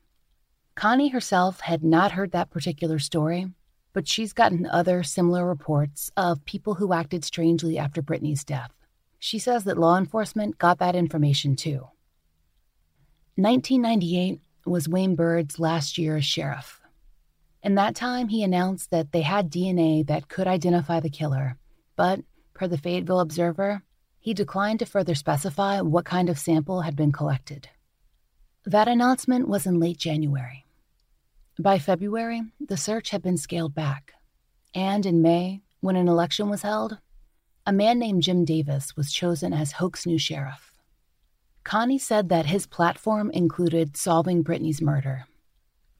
Connie 0.74 1.08
herself 1.08 1.60
had 1.60 1.84
not 1.84 2.12
heard 2.12 2.32
that 2.32 2.50
particular 2.50 2.98
story, 2.98 3.46
but 3.92 4.08
she's 4.08 4.32
gotten 4.32 4.66
other 4.66 5.02
similar 5.02 5.46
reports 5.46 6.10
of 6.16 6.44
people 6.44 6.74
who 6.74 6.92
acted 6.92 7.24
strangely 7.24 7.78
after 7.78 8.00
Brittany's 8.00 8.44
death. 8.44 8.72
She 9.18 9.38
says 9.38 9.64
that 9.64 9.78
law 9.78 9.98
enforcement 9.98 10.58
got 10.58 10.78
that 10.78 10.96
information 10.96 11.56
too. 11.56 11.88
1998 13.36 14.40
was 14.66 14.88
Wayne 14.88 15.14
Byrd's 15.14 15.58
last 15.58 15.98
year 15.98 16.16
as 16.16 16.24
sheriff. 16.24 16.80
In 17.62 17.76
that 17.76 17.94
time, 17.94 18.28
he 18.28 18.42
announced 18.42 18.90
that 18.90 19.12
they 19.12 19.22
had 19.22 19.50
DNA 19.50 20.06
that 20.06 20.28
could 20.28 20.48
identify 20.48 21.00
the 21.00 21.10
killer, 21.10 21.56
but, 21.96 22.20
per 22.54 22.66
the 22.66 22.78
Fayetteville 22.78 23.20
Observer, 23.20 23.82
he 24.18 24.34
declined 24.34 24.80
to 24.80 24.86
further 24.86 25.14
specify 25.14 25.80
what 25.80 26.04
kind 26.04 26.28
of 26.28 26.38
sample 26.38 26.80
had 26.80 26.96
been 26.96 27.12
collected. 27.12 27.68
That 28.64 28.86
announcement 28.86 29.48
was 29.48 29.66
in 29.66 29.80
late 29.80 29.98
January. 29.98 30.66
By 31.58 31.80
February, 31.80 32.42
the 32.60 32.76
search 32.76 33.10
had 33.10 33.20
been 33.20 33.36
scaled 33.36 33.74
back. 33.74 34.12
And 34.72 35.04
in 35.04 35.20
May, 35.20 35.62
when 35.80 35.96
an 35.96 36.06
election 36.06 36.48
was 36.48 36.62
held, 36.62 36.98
a 37.66 37.72
man 37.72 37.98
named 37.98 38.22
Jim 38.22 38.44
Davis 38.44 38.96
was 38.96 39.12
chosen 39.12 39.52
as 39.52 39.72
Hoke's 39.72 40.06
new 40.06 40.18
sheriff. 40.18 40.72
Connie 41.64 41.98
said 41.98 42.28
that 42.28 42.46
his 42.46 42.68
platform 42.68 43.32
included 43.32 43.96
solving 43.96 44.42
Brittany's 44.42 44.80
murder. 44.80 45.26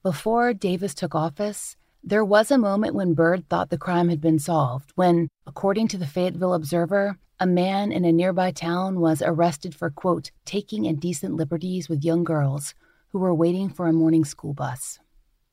Before 0.05 0.55
Davis 0.55 0.95
took 0.95 1.17
office, 1.17 1.77
there 2.05 2.25
was 2.25 2.51
a 2.51 2.59
moment 2.59 2.95
when 2.95 3.15
Byrd 3.15 3.49
thought 3.49 3.71
the 3.71 3.79
crime 3.79 4.09
had 4.09 4.21
been 4.21 4.39
solved, 4.39 4.93
when, 4.97 5.29
according 5.47 5.89
to 5.89 5.99
the 5.99 6.07
Fayetteville 6.07 6.55
Observer, 6.55 7.17
a 7.39 7.47
man 7.47 7.93
in 7.93 8.05
a 8.05 8.13
nearby 8.13 8.51
town 8.51 9.01
was 9.01 9.23
arrested 9.23 9.75
for, 9.75 9.91
quote, 9.91 10.31
taking 10.45 10.85
indecent 10.85 11.37
liberties 11.37 11.89
with 11.89 12.05
young 12.05 12.25
girls 12.25 12.75
who 13.09 13.19
were 13.19 13.35
waiting 13.35 13.69
for 13.69 13.87
a 13.87 13.93
morning 13.93 14.25
school 14.25 14.55
bus. 14.55 14.99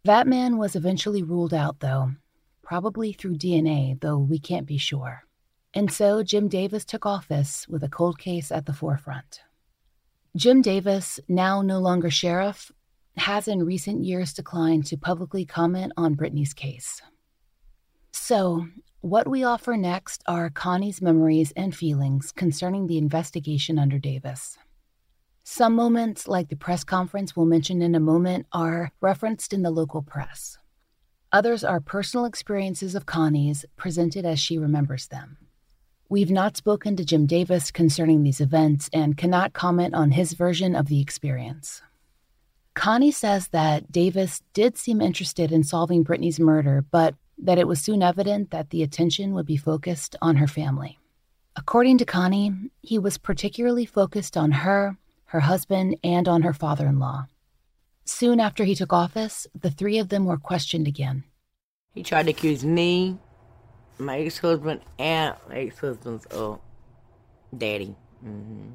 That 0.06 0.28
man 0.28 0.58
was 0.58 0.76
eventually 0.76 1.24
ruled 1.24 1.54
out, 1.54 1.82
though, 1.82 2.12
probably 2.64 3.14
through 3.14 3.36
DNA, 3.36 4.00
though 4.00 4.18
we 4.18 4.40
can't 4.40 4.66
be 4.66 4.78
sure. 4.78 5.24
And 5.74 5.92
so 5.92 6.24
Jim 6.24 6.48
Davis 6.48 6.86
took 6.86 7.06
office 7.06 7.68
with 7.68 7.84
a 7.84 7.90
cold 7.90 8.18
case 8.18 8.52
at 8.52 8.66
the 8.66 8.74
forefront. 8.74 9.42
Jim 10.36 10.62
Davis, 10.62 11.20
now 11.28 11.62
no 11.62 11.80
longer 11.80 12.10
sheriff, 12.10 12.72
has 13.22 13.48
in 13.48 13.64
recent 13.64 14.04
years 14.04 14.34
declined 14.34 14.86
to 14.88 14.98
publicly 14.98 15.46
comment 15.46 15.94
on 15.98 16.16
Brittany's 16.16 16.54
case. 16.54 17.02
So, 18.12 18.68
what 19.02 19.28
we 19.28 19.44
offer 19.44 19.78
next 19.78 20.24
are 20.28 20.50
Connie's 20.50 21.02
memories 21.02 21.54
and 21.56 21.74
feelings 21.76 22.32
concerning 22.32 22.88
the 22.88 22.98
investigation 22.98 23.80
under 23.80 23.98
Davis. 23.98 24.58
Some 25.44 25.74
moments, 25.74 26.28
like 26.28 26.50
the 26.50 26.56
press 26.56 26.84
conference 26.84 27.36
we'll 27.36 27.46
mention 27.46 27.82
in 27.82 27.96
a 27.96 28.00
moment, 28.00 28.46
are 28.52 28.92
referenced 29.02 29.54
in 29.54 29.64
the 29.64 29.72
local 29.72 30.02
press. 30.02 30.58
Others 31.32 31.64
are 31.64 31.80
personal 31.80 32.26
experiences 32.26 32.94
of 32.94 33.06
Connie's 33.06 33.66
presented 33.78 34.26
as 34.26 34.40
she 34.40 34.58
remembers 34.58 35.08
them. 35.08 35.38
We've 36.10 36.32
not 36.32 36.58
spoken 36.58 36.96
to 36.96 37.06
Jim 37.06 37.26
Davis 37.28 37.72
concerning 37.72 38.24
these 38.24 38.42
events 38.42 38.90
and 38.92 39.16
cannot 39.16 39.54
comment 39.54 39.94
on 39.94 40.12
his 40.12 40.34
version 40.34 40.76
of 40.76 40.88
the 40.88 41.00
experience. 41.00 41.84
Connie 42.80 43.12
says 43.12 43.50
that 43.50 43.92
Davis 43.92 44.42
did 44.54 44.78
seem 44.78 45.02
interested 45.02 45.52
in 45.52 45.66
solving 45.66 46.02
Brittany's 46.02 46.40
murder, 46.40 46.86
but 46.90 47.14
that 47.38 47.58
it 47.58 47.68
was 47.68 47.82
soon 47.82 48.02
evident 48.02 48.52
that 48.52 48.70
the 48.70 48.84
attention 48.84 49.34
would 49.34 49.46
be 49.46 49.58
focused 49.58 50.16
on 50.22 50.38
her 50.38 50.48
family. 50.48 50.98
According 51.58 51.98
to 51.98 52.06
Connie, 52.06 52.54
he 52.82 52.98
was 52.98 53.18
particularly 53.18 53.86
focused 53.86 54.38
on 54.38 54.52
her, 54.52 54.96
her 55.26 55.42
husband, 55.42 55.98
and 56.06 56.30
on 56.30 56.44
her 56.44 56.54
father 56.54 56.88
in 56.88 57.00
law. 57.00 57.26
Soon 58.06 58.40
after 58.40 58.64
he 58.64 58.76
took 58.76 58.94
office, 58.94 59.46
the 59.54 59.72
three 59.72 60.00
of 60.00 60.08
them 60.08 60.24
were 60.24 60.38
questioned 60.38 60.88
again. 60.88 61.26
He 61.94 62.02
tried 62.02 62.28
to 62.28 62.32
accuse 62.32 62.64
me, 62.64 63.18
my 63.98 64.20
ex 64.22 64.38
husband, 64.38 64.80
and 64.98 65.36
my 65.50 65.58
ex 65.58 65.80
husband's 65.80 66.26
uh, 66.28 66.56
daddy. 67.58 67.94
Mm-hmm. 68.26 68.70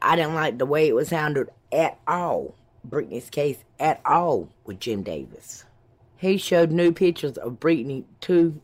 I 0.00 0.14
didn't 0.14 0.34
like 0.34 0.58
the 0.58 0.66
way 0.66 0.86
it 0.86 0.94
was 0.94 1.10
handled 1.10 1.48
at 1.72 1.98
all, 2.06 2.54
Brittany's 2.88 3.30
case 3.30 3.58
at 3.78 4.00
all 4.04 4.48
with 4.64 4.80
Jim 4.80 5.02
Davis 5.02 5.64
he 6.16 6.36
showed 6.36 6.70
new 6.70 6.92
pictures 6.92 7.36
of 7.36 7.60
Brittany 7.60 8.04
to 8.22 8.60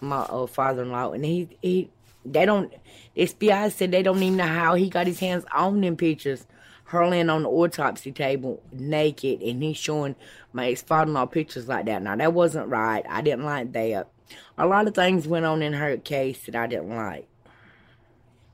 my 0.00 0.18
uh, 0.18 0.46
father-in-law, 0.46 1.12
and 1.12 1.24
he 1.24 1.48
he 1.62 1.90
they 2.24 2.44
don't. 2.44 2.72
The 3.14 3.22
FBI 3.22 3.72
said 3.72 3.92
they 3.92 4.02
don't 4.02 4.22
even 4.22 4.36
know 4.36 4.46
how 4.46 4.74
he 4.74 4.90
got 4.90 5.06
his 5.06 5.20
hands 5.20 5.44
on 5.54 5.80
them 5.80 5.96
pictures. 5.96 6.46
Her 6.84 7.08
laying 7.08 7.30
on 7.30 7.42
the 7.42 7.48
autopsy 7.48 8.12
table 8.12 8.62
naked, 8.72 9.42
and 9.42 9.62
he's 9.62 9.76
showing 9.76 10.14
my 10.52 10.68
ex-father-in-law 10.68 11.26
pictures 11.26 11.66
like 11.66 11.86
that. 11.86 12.02
Now 12.02 12.14
that 12.14 12.32
wasn't 12.32 12.68
right. 12.68 13.04
I 13.08 13.22
didn't 13.22 13.44
like 13.44 13.72
that. 13.72 14.08
A 14.56 14.66
lot 14.66 14.86
of 14.86 14.94
things 14.94 15.26
went 15.26 15.46
on 15.46 15.62
in 15.62 15.72
her 15.72 15.96
case 15.96 16.44
that 16.46 16.54
I 16.54 16.68
didn't 16.68 16.94
like. 16.94 17.26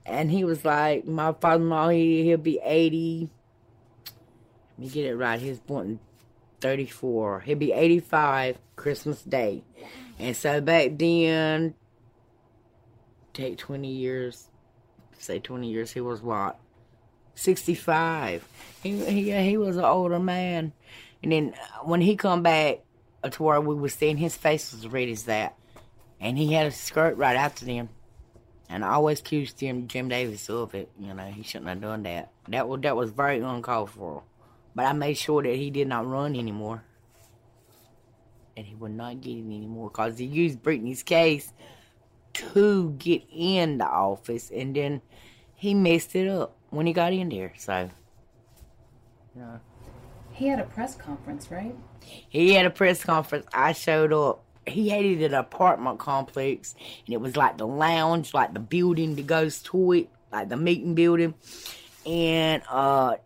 And 0.06 0.30
he 0.30 0.44
was 0.44 0.64
like, 0.64 1.06
my 1.06 1.32
father-in-law, 1.32 1.90
he, 1.90 2.24
he'll 2.24 2.38
be 2.38 2.58
80. 2.62 3.28
Me 4.82 4.88
get 4.88 5.06
it 5.06 5.14
right. 5.14 5.40
He's 5.40 5.60
born 5.60 6.00
34. 6.60 7.42
He'll 7.42 7.56
be 7.56 7.70
85 7.70 8.58
Christmas 8.74 9.22
Day. 9.22 9.62
And 10.18 10.36
so 10.36 10.60
back 10.60 10.98
then, 10.98 11.74
take 13.32 13.58
20 13.58 13.86
years, 13.86 14.48
say 15.18 15.38
20 15.38 15.70
years, 15.70 15.92
he 15.92 16.00
was 16.00 16.20
what? 16.20 16.58
65. 17.36 18.44
He, 18.82 19.04
he, 19.04 19.30
he 19.30 19.56
was 19.56 19.76
an 19.76 19.84
older 19.84 20.18
man. 20.18 20.72
And 21.22 21.30
then 21.30 21.54
uh, 21.54 21.84
when 21.84 22.00
he 22.00 22.16
come 22.16 22.42
back 22.42 22.80
uh, 23.22 23.28
to 23.28 23.42
where 23.44 23.60
we 23.60 23.76
was 23.76 23.94
seeing, 23.94 24.16
his 24.16 24.36
face 24.36 24.72
was 24.72 24.88
red 24.88 25.08
as 25.08 25.26
that. 25.26 25.56
And 26.18 26.36
he 26.36 26.54
had 26.54 26.66
a 26.66 26.72
skirt 26.72 27.16
right 27.16 27.36
after 27.36 27.64
them. 27.64 27.88
And 28.68 28.84
I 28.84 28.94
always 28.94 29.20
accused 29.20 29.60
him, 29.60 29.86
Jim 29.86 30.08
Davis, 30.08 30.50
of 30.50 30.74
it. 30.74 30.90
You 30.98 31.14
know, 31.14 31.26
he 31.26 31.44
shouldn't 31.44 31.68
have 31.68 31.80
done 31.80 32.02
that. 32.02 32.32
That 32.48 32.68
was, 32.68 32.80
that 32.80 32.96
was 32.96 33.12
very 33.12 33.38
uncalled 33.38 33.90
for. 33.90 34.24
But 34.74 34.86
I 34.86 34.92
made 34.92 35.18
sure 35.18 35.42
that 35.42 35.54
he 35.54 35.70
did 35.70 35.88
not 35.88 36.06
run 36.06 36.34
anymore. 36.36 36.82
And 38.56 38.66
he 38.66 38.74
would 38.74 38.92
not 38.92 39.20
get 39.20 39.36
it 39.36 39.40
anymore 39.40 39.88
because 39.88 40.18
he 40.18 40.26
used 40.26 40.62
Brittany's 40.62 41.02
case 41.02 41.52
to 42.34 42.90
get 42.98 43.22
in 43.30 43.78
the 43.78 43.86
office 43.86 44.50
and 44.50 44.74
then 44.74 45.02
he 45.54 45.74
messed 45.74 46.16
it 46.16 46.28
up 46.28 46.56
when 46.70 46.86
he 46.86 46.92
got 46.92 47.12
in 47.12 47.28
there. 47.28 47.52
So, 47.56 47.88
yeah. 49.36 49.58
He 50.32 50.48
had 50.48 50.58
a 50.58 50.64
press 50.64 50.94
conference, 50.94 51.50
right? 51.50 51.74
He 52.00 52.54
had 52.54 52.66
a 52.66 52.70
press 52.70 53.04
conference. 53.04 53.46
I 53.52 53.72
showed 53.72 54.12
up. 54.12 54.44
He 54.66 54.88
hated 54.88 55.22
an 55.22 55.34
apartment 55.34 55.98
complex, 55.98 56.74
and 57.06 57.14
it 57.14 57.20
was 57.20 57.36
like 57.36 57.58
the 57.58 57.66
lounge, 57.66 58.32
like 58.32 58.54
the 58.54 58.60
building 58.60 59.16
that 59.16 59.26
goes 59.26 59.60
to 59.64 59.92
it, 59.92 60.08
like 60.32 60.48
the 60.48 60.56
meeting 60.56 60.94
building. 60.94 61.34
And 62.06 62.62
uh, 62.70 63.16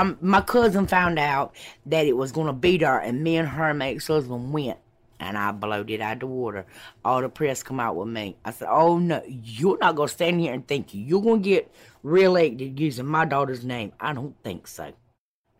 I'm, 0.00 0.18
my 0.20 0.40
cousin 0.40 0.86
found 0.86 1.18
out 1.18 1.54
that 1.86 2.06
it 2.06 2.16
was 2.16 2.32
going 2.32 2.48
to 2.48 2.52
be 2.52 2.78
there, 2.78 2.98
and 2.98 3.22
me 3.22 3.36
and 3.36 3.48
her, 3.48 3.72
my 3.74 3.90
ex 3.90 4.06
husband, 4.08 4.52
went. 4.52 4.78
and 5.20 5.38
I 5.38 5.52
blowed 5.52 5.90
it 5.90 6.00
out 6.00 6.20
the 6.20 6.26
water. 6.26 6.66
All 7.04 7.20
the 7.20 7.28
press 7.28 7.62
come 7.62 7.80
out 7.80 7.96
with 7.96 8.08
me. 8.08 8.36
I 8.44 8.50
said, 8.50 8.68
"Oh 8.70 8.98
no, 8.98 9.22
you're 9.26 9.78
not 9.78 9.96
gonna 9.96 10.08
stand 10.08 10.40
here 10.40 10.52
and 10.52 10.66
think 10.66 10.88
you're 10.92 11.22
gonna 11.22 11.38
get 11.38 11.70
reelected 12.02 12.78
using 12.78 13.06
my 13.06 13.24
daughter's 13.24 13.64
name. 13.64 13.92
I 14.00 14.12
don't 14.12 14.34
think 14.42 14.66
so." 14.66 14.92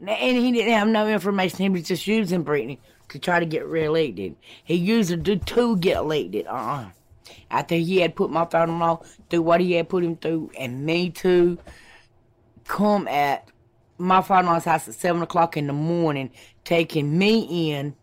And 0.00 0.36
he 0.36 0.52
didn't 0.52 0.72
have 0.72 0.88
no 0.88 1.08
information. 1.08 1.58
He 1.58 1.68
was 1.68 1.84
just 1.84 2.06
using 2.06 2.42
Brittany 2.42 2.80
to 3.10 3.18
try 3.18 3.38
to 3.40 3.46
get 3.46 3.64
reelected. 3.66 4.36
He 4.64 4.74
used 4.74 5.10
her 5.10 5.16
to, 5.16 5.36
to 5.36 5.76
get 5.78 5.96
elected. 5.98 6.46
Uh-uh. 6.46 6.90
After 7.50 7.76
he 7.76 8.00
had 8.00 8.16
put 8.16 8.30
my 8.30 8.44
father-in-law 8.44 9.02
through 9.30 9.42
what 9.42 9.60
he 9.60 9.72
had 9.74 9.88
put 9.88 10.04
him 10.04 10.16
through, 10.16 10.50
and 10.58 10.84
me 10.84 11.10
too, 11.10 11.58
come 12.64 13.08
at 13.08 13.48
my 13.98 14.22
father-in-law's 14.22 14.64
house 14.64 14.88
at 14.88 14.94
seven 14.94 15.22
o'clock 15.22 15.56
in 15.56 15.66
the 15.66 15.72
morning, 15.72 16.30
taking 16.64 17.16
me 17.16 17.72
in 17.72 17.94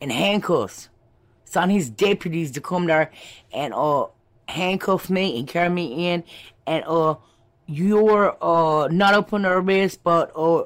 in 0.00 0.10
handcuffs. 0.10 0.88
Son 1.44 1.70
his 1.70 1.90
deputies 1.90 2.50
to 2.52 2.60
come 2.60 2.86
there 2.86 3.10
and 3.52 3.74
uh 3.74 4.06
handcuff 4.48 5.10
me 5.10 5.38
and 5.38 5.46
carry 5.46 5.68
me 5.68 6.08
in 6.08 6.24
and 6.66 6.84
uh 6.86 7.14
you're 7.66 8.36
uh 8.42 8.88
not 8.88 9.14
up 9.14 9.32
on 9.32 9.46
arrest 9.46 10.00
but 10.02 10.32
uh 10.34 10.64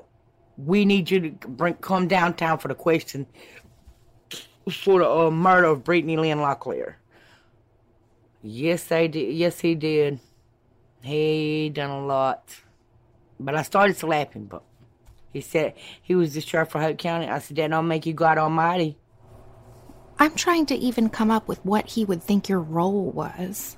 we 0.56 0.84
need 0.84 1.10
you 1.10 1.20
to 1.20 1.48
bring 1.48 1.74
come 1.74 2.08
downtown 2.08 2.58
for 2.58 2.68
the 2.68 2.74
question 2.74 3.26
for 4.70 4.98
the 4.98 5.10
uh, 5.10 5.30
murder 5.30 5.68
of 5.68 5.84
Brittany 5.84 6.16
Lynn 6.16 6.38
Locklear. 6.38 6.94
Yes, 8.42 8.84
they 8.84 9.08
did. 9.08 9.34
Yes, 9.34 9.60
he 9.60 9.74
did. 9.74 10.18
He 11.02 11.70
done 11.72 11.90
a 11.90 12.04
lot. 12.04 12.56
But 13.38 13.54
I 13.54 13.62
started 13.62 13.96
slapping, 13.96 14.46
but 14.46 14.62
he 15.32 15.40
said 15.40 15.74
he 16.02 16.14
was 16.14 16.34
the 16.34 16.40
sheriff 16.40 16.70
for 16.70 16.80
Hoke 16.80 16.98
County. 16.98 17.28
I 17.28 17.38
said, 17.40 17.56
that 17.58 17.70
don't 17.70 17.88
make 17.88 18.06
you 18.06 18.14
God 18.14 18.38
Almighty. 18.38 18.96
I'm 20.18 20.34
trying 20.34 20.64
to 20.66 20.74
even 20.74 21.10
come 21.10 21.30
up 21.30 21.46
with 21.46 21.62
what 21.64 21.86
he 21.88 22.04
would 22.06 22.22
think 22.22 22.48
your 22.48 22.60
role 22.60 23.10
was. 23.10 23.76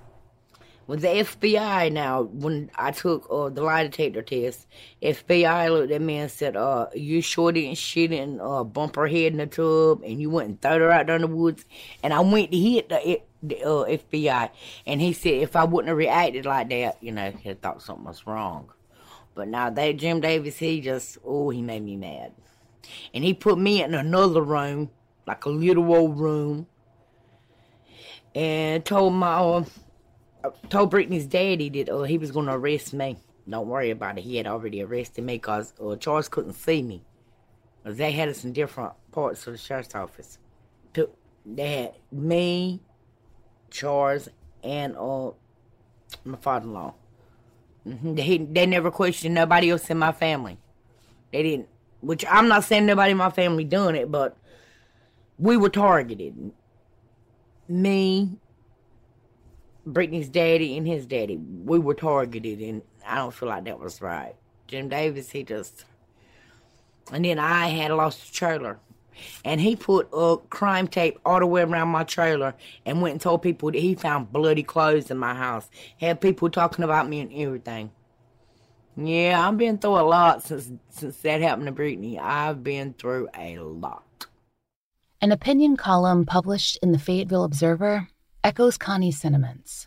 With 0.86 1.02
the 1.02 1.08
FBI 1.08 1.92
now, 1.92 2.22
when 2.22 2.70
I 2.76 2.92
took 2.92 3.26
uh, 3.28 3.50
the 3.50 3.60
lie 3.62 3.82
detector 3.82 4.22
test, 4.22 4.66
FBI 5.02 5.68
looked 5.70 5.92
at 5.92 6.00
me 6.00 6.16
and 6.16 6.30
said, 6.30 6.56
uh, 6.56 6.86
you 6.94 7.20
sure 7.20 7.52
didn't 7.52 7.76
shit 7.76 8.12
and 8.12 8.40
uh, 8.40 8.64
bump 8.64 8.96
her 8.96 9.06
head 9.06 9.32
in 9.32 9.38
the 9.38 9.46
tub 9.46 10.02
and 10.02 10.18
you 10.18 10.30
went 10.30 10.48
and 10.48 10.62
threw 10.62 10.78
her 10.78 10.92
out 10.92 11.06
there 11.06 11.16
in 11.16 11.22
the 11.22 11.26
woods? 11.26 11.64
And 12.02 12.14
I 12.14 12.20
went 12.20 12.52
to 12.52 12.56
hit 12.56 12.88
the, 12.88 13.20
the 13.42 13.62
uh, 13.64 13.84
FBI. 13.84 14.50
And 14.86 15.00
he 15.00 15.12
said 15.12 15.34
if 15.34 15.56
I 15.56 15.64
wouldn't 15.64 15.88
have 15.88 15.98
reacted 15.98 16.46
like 16.46 16.70
that, 16.70 17.02
you 17.02 17.12
know, 17.12 17.32
he 17.32 17.52
thought 17.52 17.82
something 17.82 18.06
was 18.06 18.26
wrong. 18.26 18.70
But 19.34 19.48
now 19.48 19.70
that 19.70 19.96
Jim 19.96 20.20
Davis, 20.20 20.58
he 20.58 20.80
just, 20.80 21.18
oh, 21.24 21.50
he 21.50 21.62
made 21.62 21.84
me 21.84 21.96
mad. 21.96 22.32
And 23.12 23.22
he 23.22 23.34
put 23.34 23.58
me 23.58 23.82
in 23.82 23.94
another 23.94 24.42
room 24.42 24.90
like 25.26 25.44
a 25.44 25.50
little 25.50 25.94
old 25.94 26.18
room, 26.18 26.66
and 28.34 28.84
told 28.84 29.12
my 29.12 29.36
uh, 29.36 29.64
told 30.70 30.90
Brittany's 30.90 31.26
daddy 31.26 31.68
that 31.68 31.88
uh, 31.88 32.02
he 32.02 32.16
was 32.16 32.30
to 32.30 32.40
arrest 32.40 32.94
me. 32.94 33.18
Don't 33.48 33.68
worry 33.68 33.90
about 33.90 34.18
it. 34.18 34.22
He 34.22 34.36
had 34.36 34.46
already 34.46 34.82
arrested 34.82 35.24
me 35.24 35.34
because 35.34 35.74
uh, 35.80 35.96
Charles 35.96 36.28
couldn't 36.28 36.54
see 36.54 36.82
me. 36.82 37.02
They 37.84 38.12
had 38.12 38.28
us 38.28 38.44
in 38.44 38.52
different 38.52 38.92
parts 39.12 39.46
of 39.46 39.52
the 39.54 39.58
sheriff's 39.58 39.94
office. 39.94 40.38
They 41.46 41.76
had 41.76 41.94
me, 42.12 42.80
Charles, 43.70 44.28
and 44.62 44.96
uh, 44.96 45.30
my 46.24 46.38
father-in-law. 46.40 46.94
They, 48.14 48.38
they 48.38 48.66
never 48.66 48.90
questioned 48.90 49.34
nobody 49.34 49.70
else 49.70 49.88
in 49.90 49.98
my 49.98 50.12
family. 50.12 50.58
They 51.32 51.42
didn't. 51.42 51.68
Which 52.00 52.24
I'm 52.28 52.48
not 52.48 52.64
saying 52.64 52.86
nobody 52.86 53.12
in 53.12 53.16
my 53.16 53.30
family 53.30 53.64
done 53.64 53.96
it, 53.96 54.10
but 54.10 54.36
we 55.38 55.56
were 55.56 55.68
targeted. 55.68 56.52
Me, 57.68 58.38
Brittany's 59.84 60.28
daddy, 60.28 60.76
and 60.76 60.86
his 60.86 61.06
daddy. 61.06 61.36
We 61.36 61.78
were 61.78 61.94
targeted, 61.94 62.60
and 62.60 62.82
I 63.06 63.16
don't 63.16 63.34
feel 63.34 63.48
like 63.48 63.64
that 63.64 63.80
was 63.80 64.00
right. 64.00 64.34
Jim 64.66 64.88
Davis, 64.88 65.30
he 65.30 65.42
just. 65.42 65.84
And 67.12 67.24
then 67.24 67.38
I 67.38 67.68
had 67.68 67.90
lost 67.90 68.28
a 68.28 68.32
trailer. 68.32 68.78
And 69.44 69.60
he 69.60 69.76
put 69.76 70.08
a 70.12 70.36
crime 70.50 70.88
tape 70.88 71.18
all 71.24 71.40
the 71.40 71.46
way 71.46 71.62
around 71.62 71.88
my 71.88 72.04
trailer 72.04 72.54
and 72.84 73.02
went 73.02 73.12
and 73.12 73.20
told 73.20 73.42
people 73.42 73.70
that 73.70 73.78
he 73.78 73.94
found 73.94 74.32
bloody 74.32 74.62
clothes 74.62 75.10
in 75.10 75.18
my 75.18 75.34
house. 75.34 75.68
Had 76.00 76.20
people 76.20 76.50
talking 76.50 76.84
about 76.84 77.08
me 77.08 77.20
and 77.20 77.32
everything. 77.32 77.90
Yeah, 78.96 79.46
I've 79.46 79.56
been 79.56 79.78
through 79.78 80.00
a 80.00 80.02
lot 80.02 80.42
since 80.42 80.72
since 80.88 81.18
that 81.18 81.40
happened 81.40 81.66
to 81.66 81.72
Brittany. 81.72 82.18
I've 82.18 82.64
been 82.64 82.94
through 82.94 83.28
a 83.36 83.58
lot. 83.58 84.26
An 85.20 85.30
opinion 85.30 85.76
column 85.76 86.26
published 86.26 86.78
in 86.82 86.92
the 86.92 86.98
Fayetteville 86.98 87.44
Observer 87.44 88.08
echoes 88.42 88.76
Connie's 88.76 89.20
sentiments. 89.20 89.86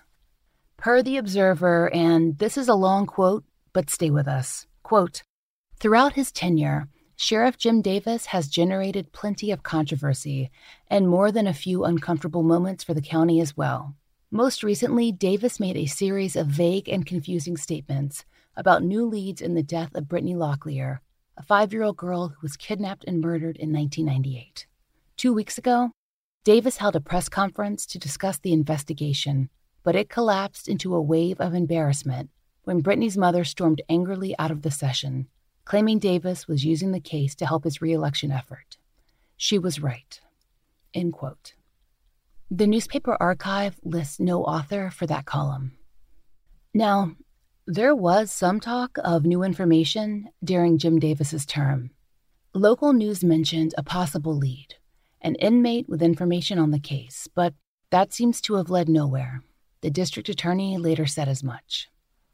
Per 0.78 1.04
the 1.04 1.18
Observer, 1.18 1.94
and 1.94 2.38
this 2.38 2.58
is 2.58 2.68
a 2.68 2.74
long 2.74 3.06
quote, 3.06 3.44
but 3.74 3.90
stay 3.90 4.10
with 4.10 4.28
us. 4.28 4.66
Quote 4.82 5.24
Throughout 5.80 6.14
his 6.14 6.32
tenure, 6.32 6.88
Sheriff 7.24 7.56
Jim 7.56 7.84
Davis 7.84 8.26
has 8.26 8.48
generated 8.48 9.12
plenty 9.12 9.52
of 9.52 9.62
controversy 9.62 10.50
and 10.88 11.08
more 11.08 11.32
than 11.32 11.46
a 11.46 11.54
few 11.54 11.86
uncomfortable 11.86 12.42
moments 12.42 12.84
for 12.84 12.96
the 12.96 13.02
county 13.02 13.40
as 13.40 13.56
well. 13.56 13.94
Most 14.32 14.64
recently, 14.64 15.12
Davis 15.12 15.60
made 15.60 15.78
a 15.78 15.86
series 15.86 16.36
of 16.36 16.48
vague 16.48 16.90
and 16.90 17.06
confusing 17.06 17.58
statements 17.58 18.26
about 18.58 18.82
new 18.82 19.06
leads 19.06 19.40
in 19.40 19.54
the 19.54 19.62
death 19.62 19.94
of 19.94 20.10
Brittany 20.10 20.34
Locklear, 20.34 20.98
a 21.38 21.44
five 21.44 21.72
year 21.72 21.84
old 21.84 21.96
girl 21.96 22.30
who 22.30 22.38
was 22.42 22.58
kidnapped 22.58 23.06
and 23.06 23.22
murdered 23.22 23.56
in 23.58 23.72
1998. 23.72 24.66
Two 25.16 25.32
weeks 25.32 25.60
ago, 25.60 25.92
Davis 26.44 26.78
held 26.78 26.96
a 26.96 27.00
press 27.00 27.30
conference 27.30 27.86
to 27.86 28.00
discuss 28.00 28.40
the 28.40 28.52
investigation, 28.52 29.52
but 29.84 29.96
it 29.96 30.10
collapsed 30.10 30.68
into 30.68 30.96
a 30.96 31.02
wave 31.02 31.40
of 31.40 31.54
embarrassment 31.54 32.32
when 32.64 32.82
Brittany's 32.82 33.16
mother 33.16 33.44
stormed 33.44 33.84
angrily 33.90 34.34
out 34.40 34.50
of 34.50 34.64
the 34.64 34.72
session, 34.72 35.28
claiming 35.72 36.00
Davis 36.00 36.50
was 36.50 36.66
using 36.66 36.92
the 36.92 37.00
case 37.00 37.34
to 37.34 37.46
help 37.46 37.64
his 37.64 37.82
reelection 37.82 38.30
effort. 38.30 38.76
She 39.38 39.58
was 39.58 39.82
right. 39.82 40.20
End 40.94 41.14
quote. 41.14 41.54
The 42.50 42.68
newspaper 42.68 43.16
archive 43.22 43.80
lists 43.82 44.20
no 44.20 44.44
author 44.44 44.90
for 44.90 45.08
that 45.08 45.26
column. 45.26 45.72
Now, 46.74 47.16
there 47.66 47.96
was 47.96 48.34
some 48.34 48.60
talk 48.60 48.98
of 49.02 49.24
new 49.24 49.44
information 49.44 50.28
during 50.44 50.78
Jim 50.78 51.00
Davis's 51.00 51.46
term. 51.46 51.92
Local 52.54 52.92
news 52.92 53.24
mentioned 53.24 53.74
a 53.78 53.84
possible 53.84 54.36
lead 54.36 54.76
an 55.22 55.36
inmate 55.36 55.88
with 55.88 56.02
information 56.02 56.60
on 56.60 56.72
the 56.72 56.82
case, 56.82 57.30
but 57.34 57.54
that 57.92 58.12
seems 58.12 58.42
to 58.42 58.56
have 58.56 58.70
led 58.70 58.90
nowhere. 58.90 59.42
The 59.80 59.90
district 59.90 60.28
attorney 60.28 60.78
later 60.78 61.06
said 61.06 61.30
as 61.30 61.42
much. 61.46 61.88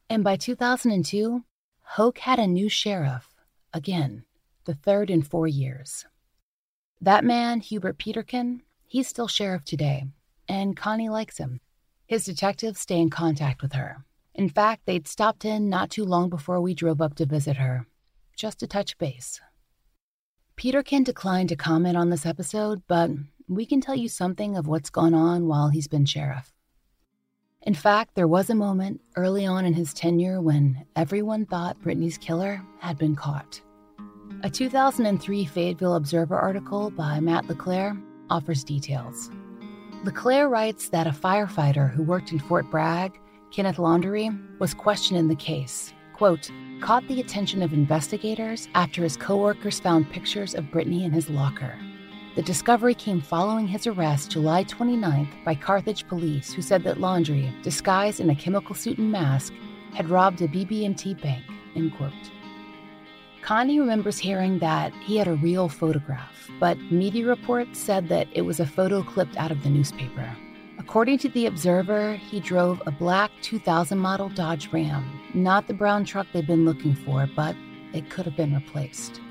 And 0.09 0.23
by 0.23 0.37
2002, 0.37 1.43
Hoke 1.91 2.19
had 2.19 2.37
a 2.37 2.45
new 2.45 2.67
sheriff, 2.67 3.33
again, 3.73 4.25
the 4.65 4.75
third 4.75 5.09
in 5.09 5.23
four 5.23 5.47
years. 5.47 6.05
That 6.99 7.23
man, 7.23 7.61
Hubert 7.61 7.97
Peterkin, 7.97 8.61
he's 8.85 9.07
still 9.07 9.29
sheriff 9.29 9.63
today, 9.63 10.03
and 10.49 10.75
Connie 10.75 11.09
likes 11.09 11.37
him. 11.37 11.61
His 12.05 12.25
detectives 12.25 12.81
stay 12.81 12.99
in 12.99 13.09
contact 13.09 13.61
with 13.61 13.73
her. 13.73 14.05
In 14.35 14.49
fact, 14.49 14.83
they'd 14.85 15.07
stopped 15.07 15.45
in 15.45 15.69
not 15.69 15.89
too 15.89 16.03
long 16.03 16.29
before 16.29 16.61
we 16.61 16.75
drove 16.75 17.01
up 17.01 17.15
to 17.15 17.25
visit 17.25 17.55
her, 17.55 17.87
just 18.35 18.59
to 18.59 18.67
touch 18.67 18.97
base. 18.97 19.39
Peterkin 20.57 21.03
declined 21.03 21.49
to 21.49 21.55
comment 21.55 21.95
on 21.95 22.09
this 22.09 22.25
episode, 22.25 22.83
but 22.87 23.11
we 23.47 23.65
can 23.65 23.79
tell 23.79 23.95
you 23.95 24.09
something 24.09 24.57
of 24.57 24.67
what's 24.67 24.89
gone 24.89 25.13
on 25.13 25.47
while 25.47 25.69
he's 25.69 25.87
been 25.87 26.05
sheriff. 26.05 26.53
In 27.67 27.73
fact, 27.73 28.15
there 28.15 28.29
was 28.29 28.49
a 28.49 28.55
moment 28.55 29.01
early 29.17 29.45
on 29.45 29.65
in 29.65 29.73
his 29.73 29.93
tenure 29.93 30.39
when 30.39 30.85
everyone 30.95 31.45
thought 31.45 31.77
Brittany's 31.81 32.17
killer 32.17 32.63
had 32.79 32.97
been 32.97 33.13
caught. 33.13 33.59
A 34.43 34.49
2003 34.49 35.43
Fayetteville 35.43 35.95
Observer 35.95 36.39
article 36.39 36.89
by 36.91 37.19
Matt 37.19 37.45
LeClaire 37.47 37.97
offers 38.29 38.63
details. 38.63 39.29
LeClaire 40.05 40.47
writes 40.47 40.87
that 40.87 41.07
a 41.07 41.09
firefighter 41.09 41.91
who 41.91 42.03
worked 42.03 42.31
in 42.31 42.39
Fort 42.39 42.71
Bragg, 42.71 43.19
Kenneth 43.51 43.75
Laundrie, 43.75 44.31
was 44.59 44.73
questioned 44.73 45.19
in 45.19 45.27
the 45.27 45.35
case. 45.35 45.91
Quote, 46.13 46.49
caught 46.79 47.05
the 47.09 47.19
attention 47.19 47.61
of 47.61 47.73
investigators 47.73 48.69
after 48.75 49.03
his 49.03 49.17
coworkers 49.17 49.81
found 49.81 50.09
pictures 50.09 50.55
of 50.55 50.71
Brittany 50.71 51.03
in 51.03 51.11
his 51.11 51.29
locker. 51.29 51.77
The 52.37 52.43
discovery 52.43 52.93
came 52.93 53.19
following 53.19 53.65
his 53.65 53.87
arrest 53.87 54.29
July 54.29 54.63
29th 54.63 55.43
by 55.43 55.55
Carthage 55.55 56.07
police, 56.07 56.53
who 56.53 56.61
said 56.61 56.83
that 56.83 56.99
Laundry, 56.99 57.51
disguised 57.63 58.19
in 58.19 58.29
a 58.29 58.35
chemical 58.35 58.75
suit 58.75 58.99
and 58.99 59.11
mask, 59.11 59.53
had 59.95 60.11
robbed 60.11 60.43
a 60.43 60.47
BB&T 60.47 61.15
bank. 61.15 61.43
End 61.75 61.97
quote. 61.97 62.13
Connie 63.41 63.79
remembers 63.79 64.19
hearing 64.19 64.59
that 64.59 64.93
he 65.01 65.17
had 65.17 65.27
a 65.27 65.33
real 65.33 65.67
photograph, 65.67 66.51
but 66.59 66.77
media 66.91 67.25
reports 67.25 67.79
said 67.79 68.07
that 68.09 68.27
it 68.31 68.43
was 68.43 68.59
a 68.59 68.67
photo 68.67 69.01
clipped 69.01 69.35
out 69.37 69.49
of 69.49 69.63
the 69.63 69.69
newspaper. 69.71 70.37
According 70.77 71.17
to 71.19 71.29
The 71.29 71.47
Observer, 71.47 72.17
he 72.17 72.39
drove 72.39 72.83
a 72.85 72.91
black 72.91 73.31
2000 73.41 73.97
model 73.97 74.29
Dodge 74.29 74.71
Ram, 74.71 75.21
not 75.33 75.65
the 75.65 75.73
brown 75.73 76.05
truck 76.05 76.27
they'd 76.33 76.45
been 76.45 76.65
looking 76.65 76.93
for, 76.93 77.27
but 77.35 77.55
it 77.93 78.11
could 78.11 78.25
have 78.25 78.37
been 78.37 78.53
replaced. 78.53 79.21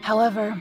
However, 0.00 0.58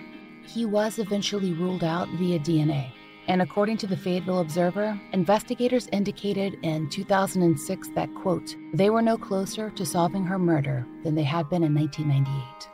he 0.47 0.65
was 0.65 0.99
eventually 0.99 1.53
ruled 1.53 1.83
out 1.83 2.07
via 2.17 2.39
DNA. 2.39 2.91
And 3.27 3.41
according 3.41 3.77
to 3.77 3.87
the 3.87 3.97
Fayetteville 3.97 4.39
Observer, 4.39 4.99
investigators 5.11 5.87
indicated 5.91 6.57
in 6.61 6.89
2006 6.89 7.89
that, 7.95 8.13
quote, 8.13 8.55
they 8.73 8.89
were 8.89 9.01
no 9.01 9.17
closer 9.17 9.71
to 9.71 9.85
solving 9.85 10.23
her 10.25 10.37
murder 10.37 10.85
than 11.03 11.15
they 11.15 11.23
had 11.23 11.49
been 11.49 11.63
in 11.63 11.73
1998. 11.73 12.69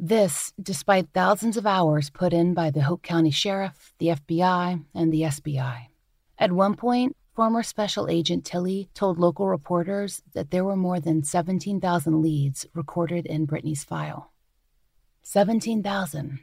This, 0.00 0.52
despite 0.62 1.08
thousands 1.12 1.56
of 1.56 1.66
hours 1.66 2.08
put 2.08 2.32
in 2.32 2.54
by 2.54 2.70
the 2.70 2.82
Hoke 2.82 3.02
County 3.02 3.32
Sheriff, 3.32 3.92
the 3.98 4.08
FBI, 4.08 4.84
and 4.94 5.12
the 5.12 5.22
SBI. 5.22 5.86
At 6.38 6.52
one 6.52 6.76
point, 6.76 7.16
former 7.38 7.62
Special 7.62 8.08
Agent 8.08 8.44
Tilley 8.44 8.90
told 8.94 9.16
local 9.16 9.46
reporters 9.46 10.24
that 10.34 10.50
there 10.50 10.64
were 10.64 10.74
more 10.74 10.98
than 10.98 11.22
17,000 11.22 12.20
leads 12.20 12.66
recorded 12.74 13.26
in 13.26 13.44
Brittany's 13.44 13.84
file. 13.84 14.32
17,000. 15.22 16.40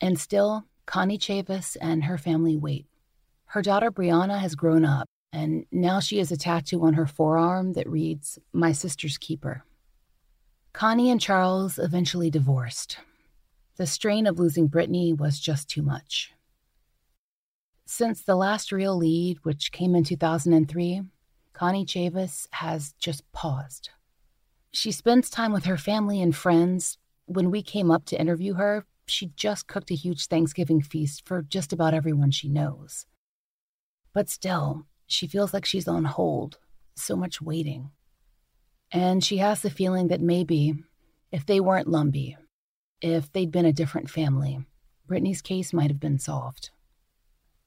And 0.00 0.18
still, 0.18 0.64
Connie 0.86 1.18
Chavis 1.18 1.76
and 1.82 2.04
her 2.04 2.16
family 2.16 2.56
wait. 2.56 2.86
Her 3.44 3.60
daughter 3.60 3.92
Brianna 3.92 4.38
has 4.38 4.54
grown 4.54 4.86
up, 4.86 5.06
and 5.34 5.66
now 5.70 6.00
she 6.00 6.16
has 6.16 6.32
a 6.32 6.38
tattoo 6.38 6.82
on 6.82 6.94
her 6.94 7.06
forearm 7.06 7.74
that 7.74 7.86
reads, 7.86 8.38
My 8.54 8.72
Sister's 8.72 9.18
Keeper. 9.18 9.66
Connie 10.72 11.10
and 11.10 11.20
Charles 11.20 11.78
eventually 11.78 12.30
divorced. 12.30 12.96
The 13.76 13.86
strain 13.86 14.26
of 14.26 14.38
losing 14.38 14.68
Brittany 14.68 15.12
was 15.12 15.38
just 15.38 15.68
too 15.68 15.82
much. 15.82 16.32
Since 17.86 18.22
the 18.22 18.36
last 18.36 18.72
real 18.72 18.96
lead, 18.96 19.38
which 19.42 19.72
came 19.72 19.94
in 19.94 20.04
2003, 20.04 21.02
Connie 21.52 21.84
Chavis 21.84 22.46
has 22.52 22.94
just 22.98 23.30
paused. 23.32 23.90
She 24.72 24.92
spends 24.92 25.28
time 25.28 25.52
with 25.52 25.64
her 25.64 25.76
family 25.76 26.22
and 26.22 26.34
friends, 26.34 26.98
when 27.26 27.50
we 27.50 27.62
came 27.62 27.90
up 27.90 28.04
to 28.06 28.20
interview 28.20 28.54
her, 28.54 28.86
she 29.06 29.32
just 29.36 29.66
cooked 29.66 29.90
a 29.90 29.94
huge 29.94 30.26
Thanksgiving 30.26 30.80
feast 30.80 31.26
for 31.26 31.42
just 31.42 31.72
about 31.72 31.94
everyone 31.94 32.30
she 32.30 32.48
knows. 32.48 33.06
But 34.12 34.28
still, 34.28 34.86
she 35.06 35.26
feels 35.26 35.52
like 35.52 35.64
she's 35.64 35.88
on 35.88 36.04
hold, 36.04 36.58
so 36.96 37.16
much 37.16 37.42
waiting. 37.42 37.90
And 38.90 39.24
she 39.24 39.38
has 39.38 39.62
the 39.62 39.70
feeling 39.70 40.08
that 40.08 40.20
maybe, 40.20 40.74
if 41.30 41.46
they 41.46 41.60
weren't 41.60 41.88
Lumbee, 41.88 42.36
if 43.00 43.32
they'd 43.32 43.50
been 43.50 43.66
a 43.66 43.72
different 43.72 44.10
family, 44.10 44.64
Brittany's 45.06 45.42
case 45.42 45.72
might 45.72 45.90
have 45.90 46.00
been 46.00 46.18
solved. 46.18 46.70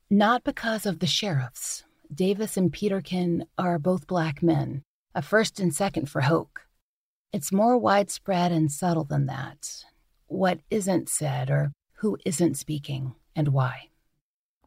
Not 0.10 0.44
because 0.44 0.86
of 0.86 1.00
the 1.00 1.08
sheriffs. 1.08 1.84
Davis 2.13 2.58
and 2.58 2.72
Peterkin 2.72 3.48
are 3.58 3.80
both 3.80 4.06
black 4.06 4.44
men, 4.44 4.84
a 5.15 5.22
first 5.24 5.60
and 5.60 5.74
second 5.74 6.10
for 6.10 6.22
Hoke. 6.22 6.62
It's 7.34 7.52
more 7.52 7.76
widespread 7.76 8.52
and 8.52 8.72
subtle 8.72 9.06
than 9.06 9.26
that. 9.26 9.84
What 10.28 10.60
isn't 10.70 11.10
said 11.10 11.50
or 11.50 11.72
who 11.96 12.20
isn't 12.24 12.56
speaking 12.56 13.15
and 13.36 13.48
why. 13.48 13.89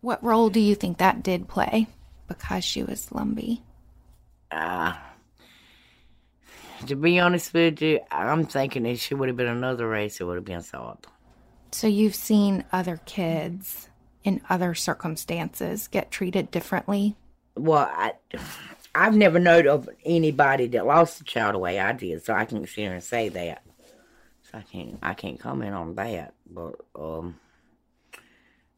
What 0.01 0.23
role 0.25 0.51
do 0.51 0.59
you 0.59 0.75
think 0.75 0.99
that 0.99 1.23
did 1.23 1.47
play 1.47 1.87
because 2.27 2.65
she 2.65 2.83
was 2.83 3.07
Lumbee? 3.11 3.61
Uh, 4.51 4.95
to 6.87 6.97
be 6.97 7.21
honest 7.21 7.55
with 7.55 7.81
you, 7.81 8.01
I'm 8.11 8.45
thinking 8.45 8.87
if 8.87 9.01
she 9.01 9.15
would 9.15 9.29
have 9.29 9.37
been 9.37 9.47
another 9.47 9.89
race, 9.89 10.21
it 10.21 10.25
would 10.25 10.37
have 10.37 10.45
been 10.45 10.63
solved. 10.63 11.07
So 11.71 11.87
you've 11.87 12.17
seen 12.17 12.65
other 12.73 13.01
kids 13.07 13.88
in 14.25 14.41
other 14.49 14.75
circumstances 14.75 15.89
get 15.89 16.11
treated 16.11 16.51
differently? 16.51 17.17
Well, 17.57 17.91
I, 17.93 18.13
I've 18.95 19.17
never 19.17 19.39
known 19.39 19.67
of 19.69 19.89
anybody 20.05 20.67
that 20.69 20.87
lost 20.87 21.21
a 21.21 21.25
child 21.25 21.55
the 21.55 21.59
way 21.59 21.79
I 21.79 21.93
did, 21.93 22.25
so 22.25 22.35
I 22.35 22.45
can't 22.45 22.67
sit 22.69 22.75
here 22.77 22.93
and 22.95 23.03
say 23.03 23.29
that. 23.31 23.63
So 24.51 24.59
I 24.59 24.63
can't 24.63 24.99
I 25.03 25.15
can't 25.15 25.39
comment 25.39 25.75
on 25.75 25.95
that. 25.97 26.33
But 26.51 26.77
um 26.99 27.39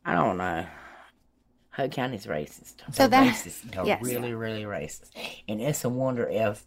I 0.05 0.14
don't 0.14 0.38
know. 0.38 0.66
Hoke 1.70 1.92
County's 1.92 2.26
racist. 2.26 2.74
So 2.92 3.07
They're 3.07 3.09
that- 3.09 3.35
racist. 3.35 3.70
They're 3.70 3.87
yes. 3.87 4.03
really, 4.03 4.35
really 4.35 4.64
racist. 4.64 5.11
And 5.48 5.61
it's 5.61 5.85
a 5.85 5.88
wonder 5.88 6.26
if 6.29 6.64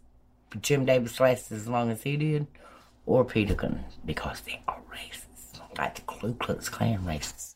Jim 0.60 0.84
Davis 0.86 1.20
lasted 1.20 1.56
as 1.56 1.68
long 1.68 1.90
as 1.90 2.02
he 2.02 2.16
did 2.16 2.46
or 3.06 3.24
Peterkin 3.24 3.84
because 4.04 4.40
they 4.42 4.62
are 4.66 4.80
racist. 4.90 5.60
Like 5.76 5.96
the 5.96 6.02
Ku 6.02 6.32
Klux 6.34 6.68
Klan 6.68 7.00
racist. 7.04 7.53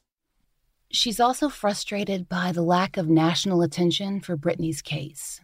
She's 0.91 1.21
also 1.21 1.51
frustrated 1.51 2.31
by 2.31 2.51
the 2.51 2.63
lack 2.63 2.97
of 2.97 3.11
national 3.11 3.61
attention 3.61 4.21
for 4.21 4.37
Brittany's 4.37 4.81
case. 4.81 5.43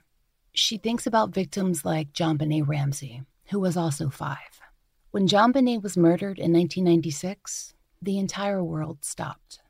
She 0.55 0.79
thinks 0.79 1.07
about 1.07 1.35
victims 1.35 1.85
like 1.85 2.15
JonBenét 2.15 2.67
Ramsey, 2.67 3.23
who 3.51 3.61
was 3.61 3.77
also 3.77 4.09
five. 4.09 4.63
When 5.11 5.29
JonBenét 5.29 5.83
was 5.83 5.99
murdered 5.99 6.39
in 6.39 6.51
1996, 6.53 7.75
the 8.01 8.19
entire 8.19 8.65
world 8.65 9.05
stopped. 9.05 9.61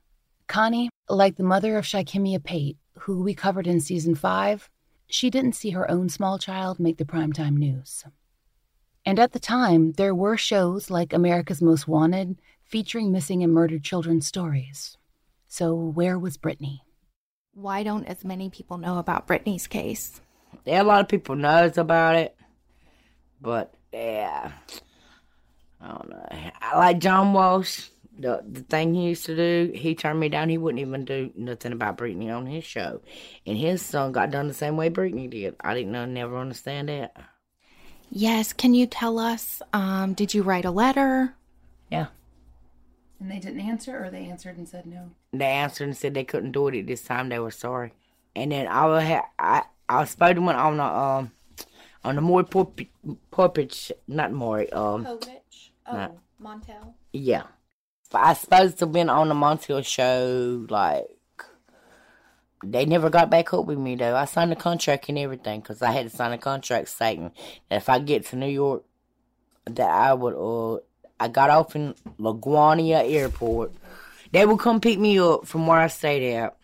Connie, 0.47 0.91
like 1.09 1.37
the 1.37 1.43
mother 1.43 1.77
of 1.77 1.85
Shikimia 1.85 2.45
Pate, 2.45 2.77
who 3.01 3.23
we 3.23 3.35
covered 3.35 3.67
in 3.67 3.81
season 3.81 4.15
five, 4.15 4.71
she 5.09 5.29
didn't 5.29 5.57
see 5.57 5.71
her 5.71 5.91
own 5.91 6.09
small 6.09 6.39
child 6.39 6.79
make 6.79 6.99
the 6.99 7.05
primetime 7.05 7.57
news. 7.57 8.05
And 9.05 9.19
at 9.19 9.33
the 9.33 9.41
time, 9.41 9.93
there 9.93 10.15
were 10.15 10.37
shows 10.37 10.89
like 10.89 11.13
America's 11.13 11.61
Most 11.61 11.89
Wanted 11.89 12.39
featuring 12.63 13.11
missing 13.11 13.43
and 13.43 13.53
murdered 13.53 13.83
children's 13.83 14.27
stories. 14.27 14.97
So, 15.57 15.73
where 15.73 16.19
was 16.19 16.37
Brittany? 16.37 16.83
Why 17.53 17.85
don't 17.85 18.07
as 18.07 18.25
many 18.25 18.51
people 18.51 18.77
know 18.77 18.99
about 18.99 19.29
Brittany's 19.29 19.69
case? 19.69 20.21
Yeah, 20.65 20.83
a 20.83 20.85
lot 20.85 21.01
of 21.01 21.07
people 21.09 21.37
knows 21.37 21.79
about 21.79 22.17
it, 22.17 22.37
but 23.41 23.73
yeah, 23.93 24.51
I 25.81 25.89
don't 25.89 26.11
know. 26.11 26.27
I 26.61 26.77
like 26.77 26.99
John 26.99 27.33
Walsh. 27.35 27.89
The 28.19 28.43
the 28.49 28.63
thing 28.63 28.95
he 28.95 29.09
used 29.11 29.27
to 29.27 29.37
do, 29.37 29.73
he 29.77 29.95
turned 29.95 30.19
me 30.19 30.29
down. 30.29 30.49
He 30.49 30.59
wouldn't 30.59 30.81
even 30.81 31.05
do 31.05 31.31
nothing 31.37 31.71
about 31.73 31.99
Brittany 31.99 32.31
on 32.31 32.47
his 32.47 32.65
show, 32.65 33.03
and 33.47 33.57
his 33.57 33.81
son 33.81 34.11
got 34.11 34.33
done 34.33 34.49
the 34.49 34.55
same 34.55 34.77
way 34.77 34.89
Brittany 34.89 35.29
did. 35.29 35.55
I 35.61 35.75
didn't 35.75 35.93
know, 35.93 36.05
never 36.05 36.37
understand 36.37 36.89
that. 36.89 37.17
Yes, 38.11 38.53
can 38.53 38.75
you 38.75 38.87
tell 38.87 39.19
us? 39.21 39.63
Um, 39.73 40.15
did 40.15 40.35
you 40.35 40.43
write 40.43 40.65
a 40.65 40.71
letter? 40.71 41.35
Yeah, 41.91 42.07
And 43.21 43.31
they 43.31 43.39
didn't 43.39 43.61
answer, 43.61 44.05
or 44.05 44.11
they 44.11 44.27
answered 44.27 44.57
and 44.59 44.69
said 44.69 44.87
no? 44.87 45.11
They 45.41 45.47
answered 45.47 45.85
and 45.85 45.97
said 45.97 46.15
they 46.15 46.25
couldn't 46.25 46.53
do 46.53 46.69
it 46.69 46.79
at 46.79 46.87
this 46.87 47.03
time. 47.03 47.29
They 47.29 47.39
were 47.39 47.51
sorry, 47.51 47.93
and 48.35 48.53
then 48.53 48.67
I 48.67 48.87
would 48.87 49.03
have 49.03 49.25
I 49.39 49.63
I 49.89 50.05
spoke 50.05 50.35
to 50.35 50.41
one 50.41 50.57
on 50.57 50.77
the 50.77 50.85
um 50.85 51.33
on 52.05 52.17
the 52.17 52.21
Maury 52.21 52.45
Puppet, 52.45 52.89
puppet 53.31 53.91
not 54.07 54.33
Maury 54.33 54.71
um 54.73 55.05
Povich. 55.05 55.71
No. 55.91 56.19
Montel. 56.43 56.95
Yeah. 57.13 57.45
But 58.11 58.19
I 58.19 58.35
supposed 58.35 58.79
to 58.79 58.87
been 58.87 59.09
on 59.09 59.29
the 59.29 59.35
Montel 59.35 59.85
show, 59.85 60.67
like, 60.69 61.09
they 62.63 62.85
never 62.85 63.11
got 63.11 63.31
back 63.31 63.53
up 63.53 63.67
with 63.67 63.79
me, 63.79 63.97
though. 63.97 64.15
I 64.15 64.25
signed 64.27 64.53
a 64.53 64.57
contract 64.57 65.09
and 65.09 65.19
everything, 65.19 65.61
because 65.61 65.83
I 65.83 65.91
had 65.91 66.09
to 66.11 66.17
sign 66.17 66.33
a 66.33 66.39
contract 66.39 66.91
stating 66.91 67.33
that 67.69 67.77
if 67.77 67.89
I 67.89 67.99
get 67.99 68.27
to 68.27 68.37
New 68.37 68.47
York, 68.47 68.85
that 69.65 69.91
I 69.91 70.15
would, 70.15 70.35
uh, 70.35 70.81
I 71.19 71.29
got 71.29 71.51
off 71.51 71.75
in 71.75 71.95
LaGuardia 72.21 73.11
Airport. 73.11 73.73
They 74.35 74.45
would 74.45 74.59
come 74.59 74.81
pick 74.81 74.99
me 74.99 75.21
up 75.21 75.47
from 75.47 75.69
where 75.69 75.79
I 75.79 75.87
stayed 75.87 76.35
at, 76.35 76.57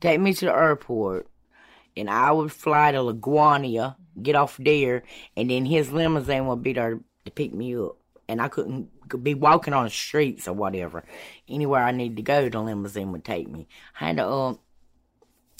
take 0.00 0.20
me 0.20 0.32
to 0.32 0.44
the 0.44 0.54
airport, 0.54 1.26
and 1.96 2.08
I 2.08 2.30
would 2.30 2.52
fly 2.52 2.92
to 2.92 2.98
LaGuardia, 2.98 3.96
get 4.22 4.36
off 4.36 4.56
there, 4.58 5.02
and 5.36 5.50
then 5.50 5.64
his 5.64 5.90
limousine 5.90 6.46
would 6.46 6.62
be 6.62 6.72
there 6.72 7.00
to 7.24 7.30
pick 7.32 7.52
me 7.52 7.76
up. 7.76 7.96
And 8.28 8.40
I 8.40 8.46
couldn't 8.46 8.90
could 9.08 9.24
be 9.24 9.34
walking 9.34 9.74
on 9.74 9.86
the 9.86 9.90
streets 9.90 10.46
or 10.46 10.52
whatever. 10.52 11.02
Anywhere 11.48 11.82
I 11.82 11.90
need 11.90 12.14
to 12.14 12.22
go, 12.22 12.48
the 12.48 12.60
limousine 12.60 13.10
would 13.10 13.24
take 13.24 13.48
me. 13.48 13.66
I 14.00 14.06
had 14.06 14.18
to 14.18 14.28
um, 14.28 14.58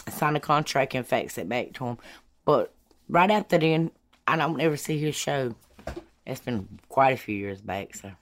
sign 0.09 0.37
a 0.37 0.41
contract 0.41 0.95
and 0.95 1.05
fax 1.05 1.37
it 1.37 1.49
back 1.49 1.73
to 1.73 1.85
him. 1.85 1.99
But 2.45 2.73
right 3.09 3.29
after 3.29 3.59
then, 3.59 3.91
I 4.25 4.37
don't 4.37 4.61
ever 4.61 4.77
see 4.77 4.99
his 5.01 5.17
show. 5.17 5.57
It's 6.25 6.39
been 6.43 6.79
quite 6.89 7.15
a 7.15 7.17
few 7.17 7.35
years 7.35 7.61
back, 7.61 7.97
so 7.97 8.13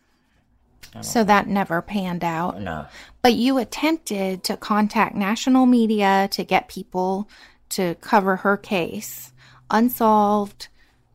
So 1.01 1.24
that 1.24 1.46
never 1.46 1.83
panned 1.83 2.24
out. 2.24 2.61
no. 2.61 2.87
But 3.22 3.35
you 3.35 3.59
attempted 3.59 4.44
to 4.44 4.57
contact 4.57 5.14
national 5.14 5.66
media 5.66 6.29
to 6.33 6.44
get 6.44 6.68
people 6.68 7.29
to 7.70 7.94
cover 7.96 8.37
her 8.37 8.57
case. 8.57 9.33
Unsolved. 9.70 10.68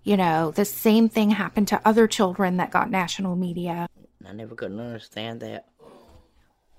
You 0.03 0.17
know, 0.17 0.51
the 0.51 0.65
same 0.65 1.09
thing 1.09 1.31
happened 1.31 1.69
to 1.69 1.81
other 1.85 2.07
children 2.07 2.57
that 2.57 2.71
got 2.71 2.91
national 2.91 3.35
media. 3.35 3.87
I 4.25 4.33
never 4.33 4.55
could 4.55 4.71
understand 4.71 5.39
that. 5.41 5.67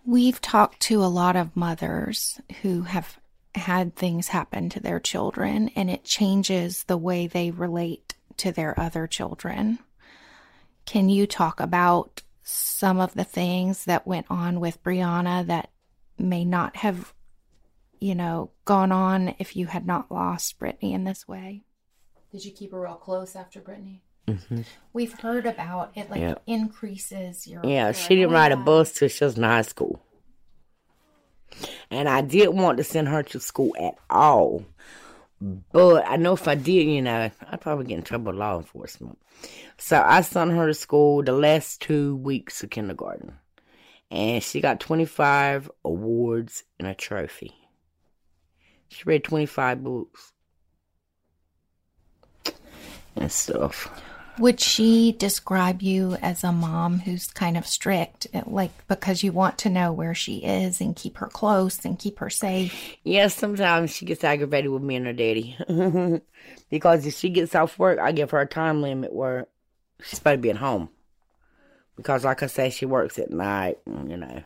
We've 0.07 0.41
talked 0.41 0.81
to 0.81 1.03
a 1.03 1.07
lot 1.07 1.35
of 1.35 1.57
mothers 1.57 2.41
who 2.61 2.83
have 2.83 3.19
had 3.55 3.97
things 3.97 4.29
happen 4.29 4.69
to 4.71 4.81
their 4.81 5.01
children, 5.01 5.71
and 5.75 5.89
it 5.91 6.05
changes 6.05 6.85
the 6.85 6.99
way 6.99 7.27
they 7.27 7.51
relate 7.51 8.15
to 8.39 8.53
their 8.53 8.79
other 8.79 9.07
children. 9.07 9.79
Can 10.85 11.09
you 11.09 11.27
talk 11.27 11.61
about 11.61 12.23
some 12.45 13.01
of 13.01 13.15
the 13.15 13.25
things 13.25 13.87
that 13.87 14.07
went 14.07 14.27
on 14.31 14.61
with 14.61 14.83
Brianna 14.85 15.47
that 15.47 15.71
may 16.19 16.45
not 16.45 16.77
have, 16.77 17.13
you 17.99 18.15
know, 18.15 18.51
gone 18.65 18.93
on 18.93 19.35
if 19.39 19.57
you 19.57 19.67
had 19.67 19.87
not 19.87 20.13
lost 20.13 20.59
Brittany 20.59 20.93
in 20.93 21.05
this 21.05 21.27
way? 21.27 21.65
Did 22.31 22.45
you 22.45 22.53
keep 22.53 22.73
her 22.73 22.81
real 22.83 22.95
close 22.95 23.35
after 23.35 23.61
Brittany? 23.61 24.03
Mm-hmm. 24.29 24.63
We've 24.93 25.19
heard 25.21 25.47
about 25.47 25.93
it, 25.95 26.11
like 26.11 26.21
Yeah. 26.21 26.35
increases 26.47 27.47
your. 27.47 27.65
Yeah, 27.65 27.93
she 27.93 28.15
didn't 28.15 28.33
ride 28.33 28.53
a 28.53 28.57
bus 28.57 28.93
till 28.93 29.09
she 29.09 29.25
was 29.25 29.37
in 29.37 29.43
high 29.43 29.63
school. 29.63 30.03
And 31.91 32.09
I 32.09 32.21
didn't 32.23 32.57
want 32.57 32.79
to 32.79 32.85
send 32.85 33.09
her 33.09 33.23
to 33.23 33.41
school 33.41 33.75
at 33.79 33.95
all. 34.11 34.65
But 35.41 36.09
I 36.09 36.17
know 36.17 36.33
if 36.33 36.49
I 36.49 36.55
did, 36.55 36.87
you 36.89 37.03
know, 37.03 37.31
I'd 37.51 37.61
probably 37.61 37.87
get 37.87 37.99
in 37.99 38.03
trouble 38.03 38.33
with 38.33 38.39
law 38.39 38.57
enforcement. 38.57 39.19
So 39.77 40.03
I 40.03 40.23
sent 40.23 40.53
her 40.53 40.67
to 40.67 40.75
school 40.75 41.23
the 41.23 41.33
last 41.33 41.83
two 41.83 42.17
weeks 42.17 42.63
of 42.63 42.71
kindergarten. 42.71 43.35
And 44.11 44.43
she 44.43 44.61
got 44.61 44.81
25 44.81 45.71
awards 45.85 46.63
and 46.79 46.89
a 46.89 46.95
trophy. 46.95 47.53
She 48.89 49.03
read 49.05 49.25
25 49.25 49.83
books 49.83 50.33
and 53.17 53.31
stuff. 53.31 53.89
Would 54.39 54.61
she 54.61 55.13
describe 55.13 55.81
you 55.81 56.17
as 56.21 56.43
a 56.43 56.51
mom 56.53 56.99
who's 56.99 57.29
kind 57.29 57.57
of 57.57 57.67
strict, 57.67 58.27
like 58.47 58.73
because 58.89 59.23
you 59.23 59.31
want 59.33 59.59
to 59.59 59.71
know 59.71 59.93
where 59.93 60.15
she 60.15 60.39
is 60.39 60.81
and 60.81 60.97
keep 60.97 61.19
her 61.19 61.29
close 61.29 61.85
and 61.85 61.99
keep 61.99 62.19
her 62.19 62.31
safe? 62.31 62.97
Yeah, 63.05 63.29
sometimes 63.29 63.95
she 63.95 64.07
gets 64.07 64.25
aggravated 64.25 64.71
with 64.71 64.83
me 64.83 64.97
and 64.97 65.07
her 65.07 65.13
daddy. 65.13 65.57
because 66.71 67.07
if 67.07 67.15
she 67.15 67.31
gets 67.31 67.55
off 67.55 67.79
work, 67.79 67.99
I 68.01 68.13
give 68.13 68.33
her 68.33 68.41
a 68.41 68.47
time 68.47 68.83
limit 68.83 69.13
where 69.13 69.47
she's 70.03 70.19
supposed 70.19 70.39
to 70.39 70.43
be 70.43 70.51
at 70.51 70.57
home. 70.57 70.89
Because, 71.97 72.25
like 72.25 72.43
I 72.43 72.47
say, 72.47 72.71
she 72.71 72.87
works 72.87 73.21
at 73.21 73.31
night, 73.31 73.79
and, 73.87 74.11
you 74.11 74.17
know. 74.17 74.43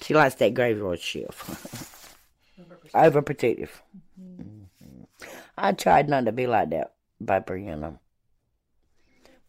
She 0.00 0.14
likes 0.14 0.36
that 0.36 0.54
graveyard 0.54 0.98
shift. 0.98 1.38
Overprotective. 2.94 3.68
Mhm. 4.18 5.06
I 5.58 5.72
tried 5.72 6.08
not 6.08 6.24
to 6.24 6.32
be 6.32 6.46
like 6.46 6.70
that 6.70 6.94
by 7.20 7.40
Brianna. 7.40 7.98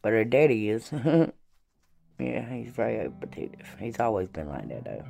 But 0.01 0.13
her 0.13 0.23
daddy 0.23 0.69
is. 0.69 0.91
yeah, 2.19 2.53
he's 2.53 2.69
very 2.69 3.07
overprotective. 3.07 3.65
He's 3.79 3.99
always 3.99 4.29
been 4.29 4.49
like 4.49 4.67
that, 4.69 4.85
though. 4.85 5.05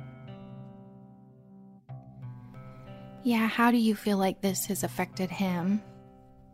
Yeah, 3.24 3.46
how 3.46 3.70
do 3.70 3.76
you 3.76 3.94
feel 3.94 4.18
like 4.18 4.40
this 4.40 4.66
has 4.66 4.82
affected 4.82 5.30
him? 5.30 5.80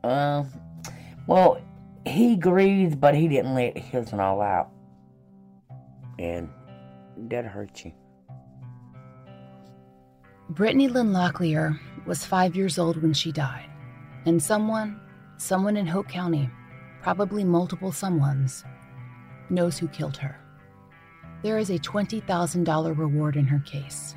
Um, 0.05 0.51
well, 1.27 1.61
he 2.07 2.37
grieves, 2.37 2.95
but 2.95 3.15
he 3.15 3.27
didn't 3.27 3.55
let 3.55 3.77
his 3.77 4.13
and 4.13 4.21
all 4.21 4.43
out, 4.43 4.71
and 6.19 6.49
that 7.29 7.47
hurt 7.47 7.85
you. 7.85 7.93
Brittany 10.51 10.89
Lynn 10.89 11.13
Locklear 11.13 11.79
was 12.07 12.25
five 12.25 12.55
years 12.55 12.79
old 12.79 13.03
when 13.03 13.15
she 13.15 13.33
died, 13.33 13.69
and 14.27 14.43
someone, 14.43 15.01
someone 15.39 15.77
in 15.77 15.87
Hoke 15.87 16.09
County, 16.09 16.51
probably 17.03 17.45
multiple 17.45 17.91
someones, 17.91 18.65
knows 19.51 19.79
who 19.79 19.89
killed 19.89 20.17
her. 20.17 20.39
There 21.43 21.59
is 21.59 21.71
a 21.71 21.79
$20,000 21.79 22.99
reward 22.99 23.37
in 23.37 23.47
her 23.47 23.61
case. 23.61 24.17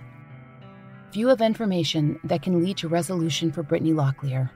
If 1.10 1.18
you 1.18 1.28
have 1.28 1.42
information 1.42 2.20
that 2.24 2.42
can 2.42 2.64
lead 2.64 2.78
to 2.78 2.88
resolution 2.88 3.52
for 3.52 3.64
Brittany 3.64 3.92
Locklear, 3.92 4.50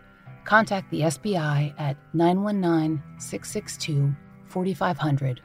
contact 0.45 0.89
the 0.89 1.01
SBI 1.01 1.73
at 1.77 1.97
919 2.13 3.03
662 3.19 4.15
4500 4.47 5.41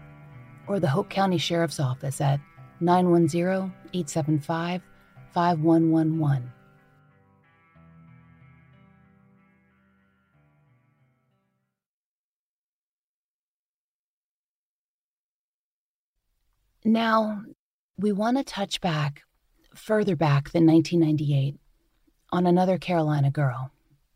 or 0.66 0.78
the 0.78 0.88
Hoke 0.88 1.10
County 1.10 1.38
Sheriff's 1.38 1.80
Office 1.80 2.20
at 2.20 2.40
910 2.80 3.72
875 3.92 4.82
5111. 5.32 6.52
Now, 16.92 17.44
we 17.96 18.10
want 18.10 18.36
to 18.36 18.42
touch 18.42 18.80
back, 18.80 19.22
further 19.76 20.16
back 20.16 20.50
than 20.50 20.66
1998, 20.66 21.54
on 22.32 22.48
another 22.48 22.78
Carolina 22.78 23.30
girl. 23.30 23.70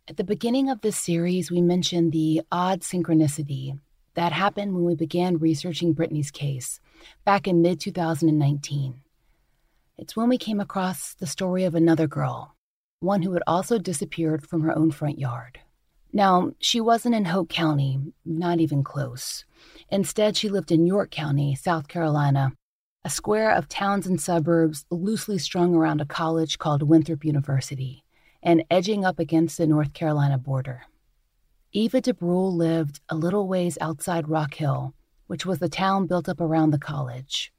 At 0.08 0.16
the 0.16 0.24
beginning 0.24 0.68
of 0.68 0.80
this 0.80 0.96
series, 0.96 1.52
we 1.52 1.62
mentioned 1.62 2.10
the 2.10 2.42
odd 2.50 2.80
synchronicity 2.80 3.78
that 4.14 4.32
happened 4.32 4.74
when 4.74 4.82
we 4.82 4.96
began 4.96 5.38
researching 5.38 5.92
Brittany's 5.92 6.32
case 6.32 6.80
back 7.24 7.46
in 7.46 7.62
mid 7.62 7.78
2019. 7.78 9.02
It's 9.96 10.16
when 10.16 10.28
we 10.28 10.36
came 10.36 10.58
across 10.58 11.14
the 11.14 11.28
story 11.28 11.62
of 11.62 11.76
another 11.76 12.08
girl, 12.08 12.56
one 12.98 13.22
who 13.22 13.34
had 13.34 13.44
also 13.46 13.78
disappeared 13.78 14.48
from 14.48 14.62
her 14.62 14.76
own 14.76 14.90
front 14.90 15.20
yard. 15.20 15.60
Now, 16.12 16.50
she 16.58 16.80
wasn't 16.80 17.14
in 17.14 17.26
Hoke 17.26 17.50
County, 17.50 18.00
not 18.24 18.58
even 18.58 18.82
close. 18.82 19.44
Instead, 19.90 20.36
she 20.36 20.48
lived 20.48 20.72
in 20.72 20.86
York 20.86 21.12
County, 21.12 21.54
South 21.54 21.86
Carolina, 21.86 22.52
a 23.04 23.10
square 23.10 23.50
of 23.50 23.68
towns 23.68 24.06
and 24.06 24.18
suburbs 24.18 24.86
loosely 24.90 25.36
strung 25.36 25.74
around 25.74 26.00
a 26.00 26.06
college 26.06 26.58
called 26.58 26.82
Winthrop 26.82 27.22
University 27.22 28.02
and 28.42 28.64
edging 28.70 29.04
up 29.04 29.18
against 29.18 29.58
the 29.58 29.66
North 29.66 29.92
Carolina 29.92 30.38
border. 30.38 30.82
Eva 31.72 32.00
DeBruhl 32.00 32.54
lived 32.54 33.00
a 33.10 33.14
little 33.14 33.46
ways 33.46 33.76
outside 33.80 34.28
Rock 34.28 34.54
Hill, 34.54 34.94
which 35.26 35.44
was 35.44 35.58
the 35.58 35.68
town 35.68 36.06
built 36.06 36.28
up 36.28 36.40
around 36.40 36.70
the 36.70 36.78
college, 36.78 37.52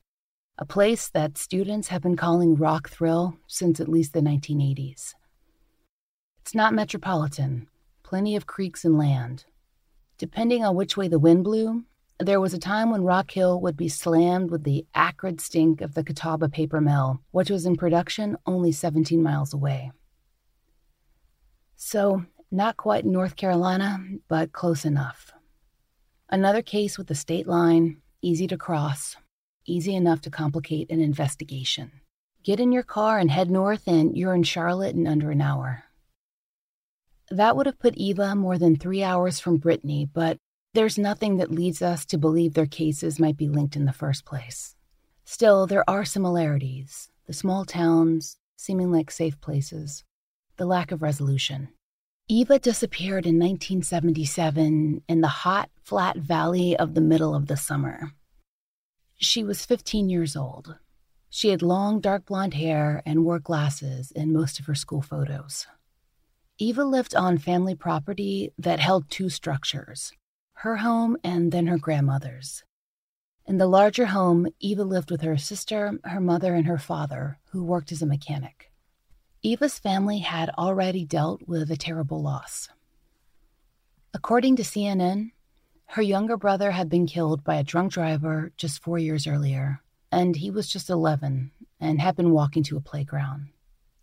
a 0.57 0.65
place 0.65 1.09
that 1.09 1.37
students 1.37 1.89
have 1.89 2.01
been 2.01 2.15
calling 2.15 2.55
Rock 2.55 2.89
Thrill 2.89 3.37
since 3.45 3.79
at 3.79 3.89
least 3.89 4.13
the 4.13 4.21
1980s. 4.21 5.13
It's 6.41 6.55
not 6.55 6.73
metropolitan, 6.73 7.67
plenty 8.03 8.35
of 8.35 8.47
creeks 8.47 8.83
and 8.83 8.97
land. 8.97 9.45
Depending 10.17 10.63
on 10.63 10.75
which 10.75 10.95
way 10.95 11.07
the 11.07 11.19
wind 11.19 11.43
blew, 11.43 11.83
there 12.19 12.39
was 12.39 12.53
a 12.53 12.59
time 12.59 12.91
when 12.91 13.03
Rock 13.03 13.31
Hill 13.31 13.59
would 13.61 13.75
be 13.75 13.89
slammed 13.89 14.49
with 14.49 14.63
the 14.63 14.85
acrid 14.95 15.41
stink 15.41 15.81
of 15.81 15.93
the 15.93 16.03
Catawba 16.03 16.49
paper 16.49 16.79
mill, 16.79 17.19
which 17.31 17.49
was 17.49 17.65
in 17.65 17.75
production 17.75 18.37
only 18.45 18.71
17 18.71 19.21
miles 19.21 19.53
away. 19.53 19.91
So, 21.75 22.25
not 22.51 22.77
quite 22.77 23.05
North 23.05 23.35
Carolina, 23.35 23.99
but 24.29 24.53
close 24.53 24.85
enough. 24.85 25.33
Another 26.29 26.61
case 26.61 26.97
with 26.97 27.07
the 27.07 27.15
state 27.15 27.47
line, 27.47 28.01
easy 28.21 28.47
to 28.47 28.57
cross, 28.57 29.17
easy 29.65 29.93
enough 29.93 30.21
to 30.21 30.29
complicate 30.29 30.89
an 30.89 31.01
investigation. 31.01 31.91
Get 32.43 32.59
in 32.59 32.71
your 32.71 32.83
car 32.83 33.19
and 33.19 33.29
head 33.29 33.51
north, 33.51 33.87
and 33.87 34.17
you're 34.17 34.35
in 34.35 34.43
Charlotte 34.43 34.95
in 34.95 35.05
under 35.05 35.31
an 35.31 35.41
hour. 35.41 35.83
That 37.29 37.57
would 37.57 37.65
have 37.65 37.79
put 37.79 37.95
Eva 37.95 38.35
more 38.35 38.57
than 38.57 38.75
three 38.75 39.03
hours 39.03 39.39
from 39.39 39.57
Brittany, 39.57 40.07
but 40.11 40.37
there's 40.75 40.97
nothing 40.97 41.37
that 41.37 41.51
leads 41.51 41.81
us 41.81 42.05
to 42.05 42.17
believe 42.17 42.53
their 42.53 42.65
cases 42.65 43.17
might 43.17 43.37
be 43.37 43.47
linked 43.47 43.77
in 43.77 43.85
the 43.85 43.93
first 43.93 44.25
place. 44.25 44.75
Still, 45.23 45.65
there 45.65 45.89
are 45.89 46.05
similarities 46.05 47.09
the 47.27 47.33
small 47.33 47.65
towns, 47.65 48.37
seeming 48.55 48.91
like 48.91 49.09
safe 49.09 49.41
places, 49.41 50.03
the 50.57 50.65
lack 50.65 50.91
of 50.91 51.01
resolution. 51.01 51.69
Eva 52.27 52.59
disappeared 52.59 53.25
in 53.25 53.39
1977 53.39 55.01
in 55.07 55.21
the 55.21 55.27
hot, 55.27 55.71
flat 55.81 56.17
valley 56.17 56.77
of 56.77 56.93
the 56.93 57.01
middle 57.01 57.33
of 57.33 57.47
the 57.47 57.57
summer. 57.57 58.11
She 59.15 59.43
was 59.43 59.65
15 59.65 60.09
years 60.09 60.35
old. 60.35 60.75
She 61.29 61.49
had 61.49 61.63
long, 61.63 61.99
dark 61.99 62.25
blonde 62.27 62.53
hair 62.53 63.01
and 63.07 63.25
wore 63.25 63.39
glasses 63.39 64.11
in 64.11 64.33
most 64.33 64.59
of 64.59 64.65
her 64.67 64.75
school 64.75 65.01
photos. 65.01 65.65
Eva 66.59 66.83
lived 66.83 67.15
on 67.15 67.39
family 67.39 67.73
property 67.75 68.51
that 68.59 68.79
held 68.79 69.09
two 69.09 69.29
structures 69.29 70.11
her 70.59 70.77
home 70.77 71.17
and 71.23 71.51
then 71.51 71.67
her 71.67 71.77
grandmother's. 71.77 72.63
In 73.45 73.57
the 73.57 73.67
larger 73.67 74.07
home, 74.07 74.47
Eva 74.59 74.83
lived 74.83 75.11
with 75.11 75.21
her 75.21 75.37
sister, 75.37 75.99
her 76.03 76.19
mother, 76.19 76.55
and 76.55 76.65
her 76.65 76.79
father, 76.79 77.37
who 77.51 77.63
worked 77.63 77.91
as 77.91 78.01
a 78.01 78.07
mechanic. 78.07 78.71
Eva's 79.43 79.77
family 79.77 80.19
had 80.19 80.49
already 80.57 81.05
dealt 81.05 81.47
with 81.47 81.69
a 81.69 81.77
terrible 81.77 82.21
loss. 82.23 82.69
According 84.13 84.55
to 84.55 84.63
CNN, 84.63 85.31
her 85.89 86.01
younger 86.01 86.37
brother 86.37 86.71
had 86.71 86.89
been 86.89 87.05
killed 87.05 87.43
by 87.43 87.55
a 87.55 87.63
drunk 87.63 87.91
driver 87.91 88.51
just 88.57 88.81
four 88.81 88.97
years 88.97 89.27
earlier, 89.27 89.81
and 90.11 90.35
he 90.35 90.49
was 90.49 90.67
just 90.67 90.89
11 90.89 91.51
and 91.79 92.01
had 92.01 92.15
been 92.15 92.31
walking 92.31 92.63
to 92.63 92.77
a 92.77 92.81
playground. 92.81 93.49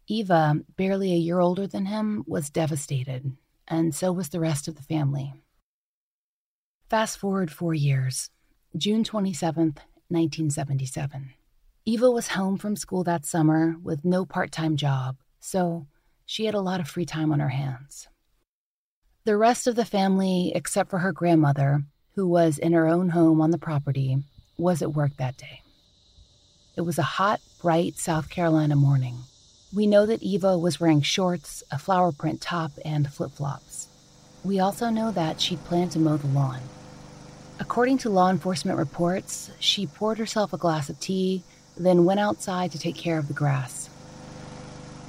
Eva, 0.07 0.61
barely 0.77 1.13
a 1.13 1.17
year 1.17 1.41
older 1.41 1.67
than 1.67 1.87
him, 1.87 2.23
was 2.27 2.51
devastated, 2.51 3.33
and 3.67 3.95
so 3.95 4.13
was 4.13 4.29
the 4.29 4.41
rest 4.41 4.69
of 4.69 4.77
the 4.77 4.83
family. 4.83 5.33
Fast 6.93 7.17
forward 7.17 7.51
four 7.51 7.73
years, 7.73 8.29
June 8.77 9.03
27th, 9.03 9.81
1977. 10.11 11.31
Eva 11.87 12.11
was 12.11 12.29
home 12.29 12.59
from 12.59 12.77
school 12.77 13.03
that 13.03 13.25
summer 13.25 13.77
with 13.83 14.05
no 14.05 14.27
part 14.27 14.53
time 14.53 14.77
job, 14.77 15.17
so 15.41 15.87
she 16.27 16.45
had 16.45 16.53
a 16.53 16.61
lot 16.61 16.81
of 16.81 16.89
free 16.89 17.07
time 17.07 17.33
on 17.33 17.41
her 17.41 17.49
hands. 17.49 18.09
The 19.25 19.39
rest 19.39 19.67
of 19.67 19.75
the 19.75 19.87
family, 19.87 20.53
except 20.55 20.91
for 20.91 20.99
her 20.99 21.13
grandmother, 21.13 21.83
who 22.15 22.27
was 22.29 22.59
in 22.59 22.75
her 22.75 22.87
own 22.87 23.09
home 23.09 23.41
on 23.41 23.53
the 23.53 23.57
property, 23.57 24.19
was 24.59 24.83
at 24.83 24.93
work 24.93 25.17
that 25.17 25.39
day. 25.39 25.63
It 26.77 26.83
was 26.83 26.99
a 26.99 27.15
hot, 27.17 27.41
bright 27.63 27.97
South 27.97 28.29
Carolina 28.29 28.77
morning. 28.77 29.17
We 29.75 29.87
know 29.87 30.05
that 30.05 30.23
Eva 30.23 30.59
was 30.59 30.79
wearing 30.79 31.01
shorts, 31.01 31.63
a 31.71 31.79
flower 31.79 32.13
print 32.13 32.43
top, 32.43 32.73
and 32.85 33.11
flip 33.11 33.31
flops. 33.31 33.89
We 34.45 34.61
also 34.61 34.91
know 34.91 35.11
that 35.13 35.41
she'd 35.41 35.65
planned 35.65 35.93
to 35.93 35.99
mow 35.99 36.19
the 36.19 36.27
lawn. 36.27 36.61
According 37.63 37.99
to 37.99 38.11
law 38.11 38.29
enforcement 38.29 38.77
reports, 38.77 39.53
she 39.61 39.87
poured 39.87 40.19
herself 40.19 40.53
a 40.53 40.59
glass 40.59 40.91
of 40.91 40.99
tea, 40.99 41.45
then 41.77 42.05
went 42.05 42.19
outside 42.19 42.73
to 42.73 42.79
take 42.79 42.97
care 42.97 43.19
of 43.19 43.29
the 43.29 43.35
grass. 43.35 43.87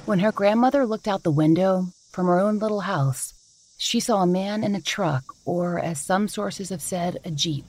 When 0.04 0.20
her 0.20 0.30
grandmother 0.30 0.86
looked 0.86 1.08
out 1.08 1.24
the 1.24 1.32
window 1.32 1.88
from 2.12 2.26
her 2.28 2.38
own 2.38 2.60
little 2.60 2.82
house, 2.82 3.34
she 3.76 3.98
saw 3.98 4.22
a 4.22 4.26
man 4.28 4.62
in 4.62 4.76
a 4.76 4.80
truck, 4.80 5.24
or 5.44 5.80
as 5.80 5.98
some 6.00 6.28
sources 6.28 6.68
have 6.68 6.80
said, 6.80 7.18
a 7.24 7.32
Jeep, 7.32 7.64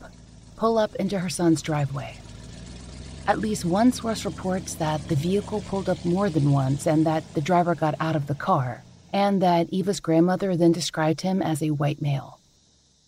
pull 0.55 0.77
up 0.77 0.93
into 0.97 1.17
her 1.17 1.29
son's 1.29 1.63
driveway. 1.63 2.17
At 3.25 3.39
least 3.39 3.65
one 3.65 3.91
source 3.91 4.23
reports 4.23 4.75
that 4.75 5.07
the 5.07 5.15
vehicle 5.15 5.61
pulled 5.61 5.89
up 5.89 6.05
more 6.05 6.29
than 6.29 6.51
once 6.51 6.85
and 6.85 7.07
that 7.07 7.23
the 7.33 7.41
driver 7.41 7.73
got 7.73 7.95
out 7.99 8.15
of 8.15 8.27
the 8.27 8.35
car, 8.35 8.83
and 9.11 9.41
that 9.41 9.73
Eva's 9.73 9.99
grandmother 9.99 10.55
then 10.55 10.73
described 10.73 11.21
him 11.21 11.41
as 11.41 11.63
a 11.63 11.71
white 11.71 12.03
male. 12.03 12.34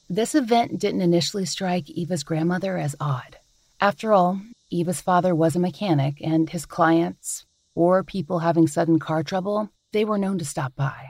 This 0.10 0.36
event 0.36 0.80
didn't 0.80 1.02
initially 1.02 1.44
strike 1.44 1.90
Eva's 1.90 2.24
grandmother 2.24 2.78
as 2.78 2.96
odd. 2.98 3.38
After 3.82 4.14
all, 4.14 4.40
Eva's 4.70 5.02
father 5.02 5.36
was 5.36 5.56
a 5.56 5.60
mechanic, 5.60 6.22
and 6.22 6.50
his 6.50 6.66
clients, 6.66 7.46
or 7.76 8.06
people 8.06 8.40
having 8.40 8.68
sudden 8.68 9.00
car 9.00 9.22
trouble, 9.22 9.70
they 9.92 10.06
were 10.06 10.18
known 10.18 10.38
to 10.38 10.46
stop 10.46 10.74
by. 10.78 11.10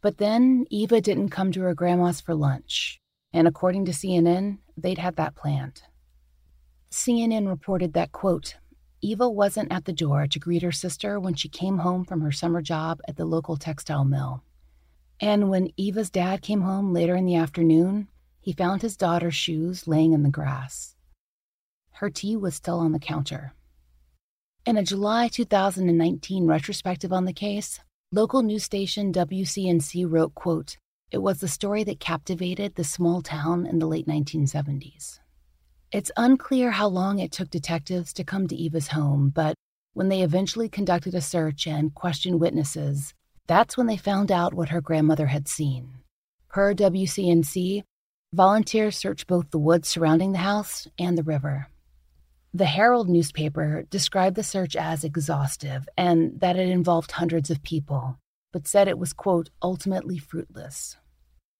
But 0.00 0.18
then 0.18 0.66
Eva 0.68 1.00
didn't 1.00 1.28
come 1.28 1.52
to 1.52 1.62
her 1.62 1.74
grandma's 1.74 2.20
for 2.20 2.34
lunch, 2.34 3.00
and 3.32 3.46
according 3.46 3.84
to 3.84 3.92
CNN, 3.92 4.58
they'd 4.76 4.98
had 4.98 5.14
that 5.16 5.36
planned. 5.36 5.82
CNN 6.90 7.48
reported 7.48 7.92
that, 7.92 8.10
quote, 8.10 8.56
Eva 9.00 9.28
wasn't 9.28 9.70
at 9.70 9.84
the 9.84 9.92
door 9.92 10.26
to 10.26 10.38
greet 10.40 10.62
her 10.62 10.72
sister 10.72 11.20
when 11.20 11.34
she 11.34 11.48
came 11.48 11.78
home 11.78 12.04
from 12.04 12.20
her 12.22 12.32
summer 12.32 12.62
job 12.62 13.00
at 13.06 13.16
the 13.16 13.24
local 13.24 13.56
textile 13.56 14.04
mill. 14.04 14.42
And 15.24 15.48
when 15.48 15.72
Eva's 15.78 16.10
dad 16.10 16.42
came 16.42 16.60
home 16.60 16.92
later 16.92 17.16
in 17.16 17.24
the 17.24 17.34
afternoon, 17.34 18.08
he 18.42 18.52
found 18.52 18.82
his 18.82 18.94
daughter's 18.94 19.34
shoes 19.34 19.88
laying 19.88 20.12
in 20.12 20.22
the 20.22 20.28
grass. 20.28 20.96
Her 21.92 22.10
tea 22.10 22.36
was 22.36 22.54
still 22.54 22.78
on 22.78 22.92
the 22.92 22.98
counter. 22.98 23.54
In 24.66 24.76
a 24.76 24.82
July 24.82 25.28
2019 25.28 26.46
retrospective 26.46 27.10
on 27.10 27.24
the 27.24 27.32
case, 27.32 27.80
local 28.12 28.42
news 28.42 28.64
station 28.64 29.14
WCNC 29.14 30.04
wrote, 30.06 30.34
quote, 30.34 30.76
It 31.10 31.22
was 31.22 31.40
the 31.40 31.48
story 31.48 31.84
that 31.84 32.00
captivated 32.00 32.74
the 32.74 32.84
small 32.84 33.22
town 33.22 33.64
in 33.64 33.78
the 33.78 33.86
late 33.86 34.06
1970s. 34.06 35.20
It's 35.90 36.12
unclear 36.18 36.72
how 36.72 36.88
long 36.88 37.18
it 37.18 37.32
took 37.32 37.48
detectives 37.48 38.12
to 38.12 38.24
come 38.24 38.46
to 38.48 38.56
Eva's 38.56 38.88
home, 38.88 39.32
but 39.34 39.54
when 39.94 40.10
they 40.10 40.20
eventually 40.20 40.68
conducted 40.68 41.14
a 41.14 41.22
search 41.22 41.66
and 41.66 41.94
questioned 41.94 42.40
witnesses, 42.40 43.14
that's 43.46 43.76
when 43.76 43.86
they 43.86 43.96
found 43.96 44.32
out 44.32 44.54
what 44.54 44.70
her 44.70 44.80
grandmother 44.80 45.26
had 45.26 45.48
seen. 45.48 45.98
Per 46.48 46.74
WCNC, 46.74 47.82
volunteers 48.32 48.96
searched 48.96 49.26
both 49.26 49.50
the 49.50 49.58
woods 49.58 49.88
surrounding 49.88 50.32
the 50.32 50.38
house 50.38 50.88
and 50.98 51.18
the 51.18 51.22
river. 51.22 51.68
The 52.54 52.66
Herald 52.66 53.08
newspaper 53.08 53.84
described 53.90 54.36
the 54.36 54.42
search 54.42 54.76
as 54.76 55.02
exhaustive 55.02 55.88
and 55.96 56.40
that 56.40 56.56
it 56.56 56.68
involved 56.68 57.10
hundreds 57.10 57.50
of 57.50 57.62
people, 57.62 58.18
but 58.52 58.68
said 58.68 58.86
it 58.86 58.98
was, 58.98 59.12
quote, 59.12 59.50
ultimately 59.60 60.18
fruitless. 60.18 60.96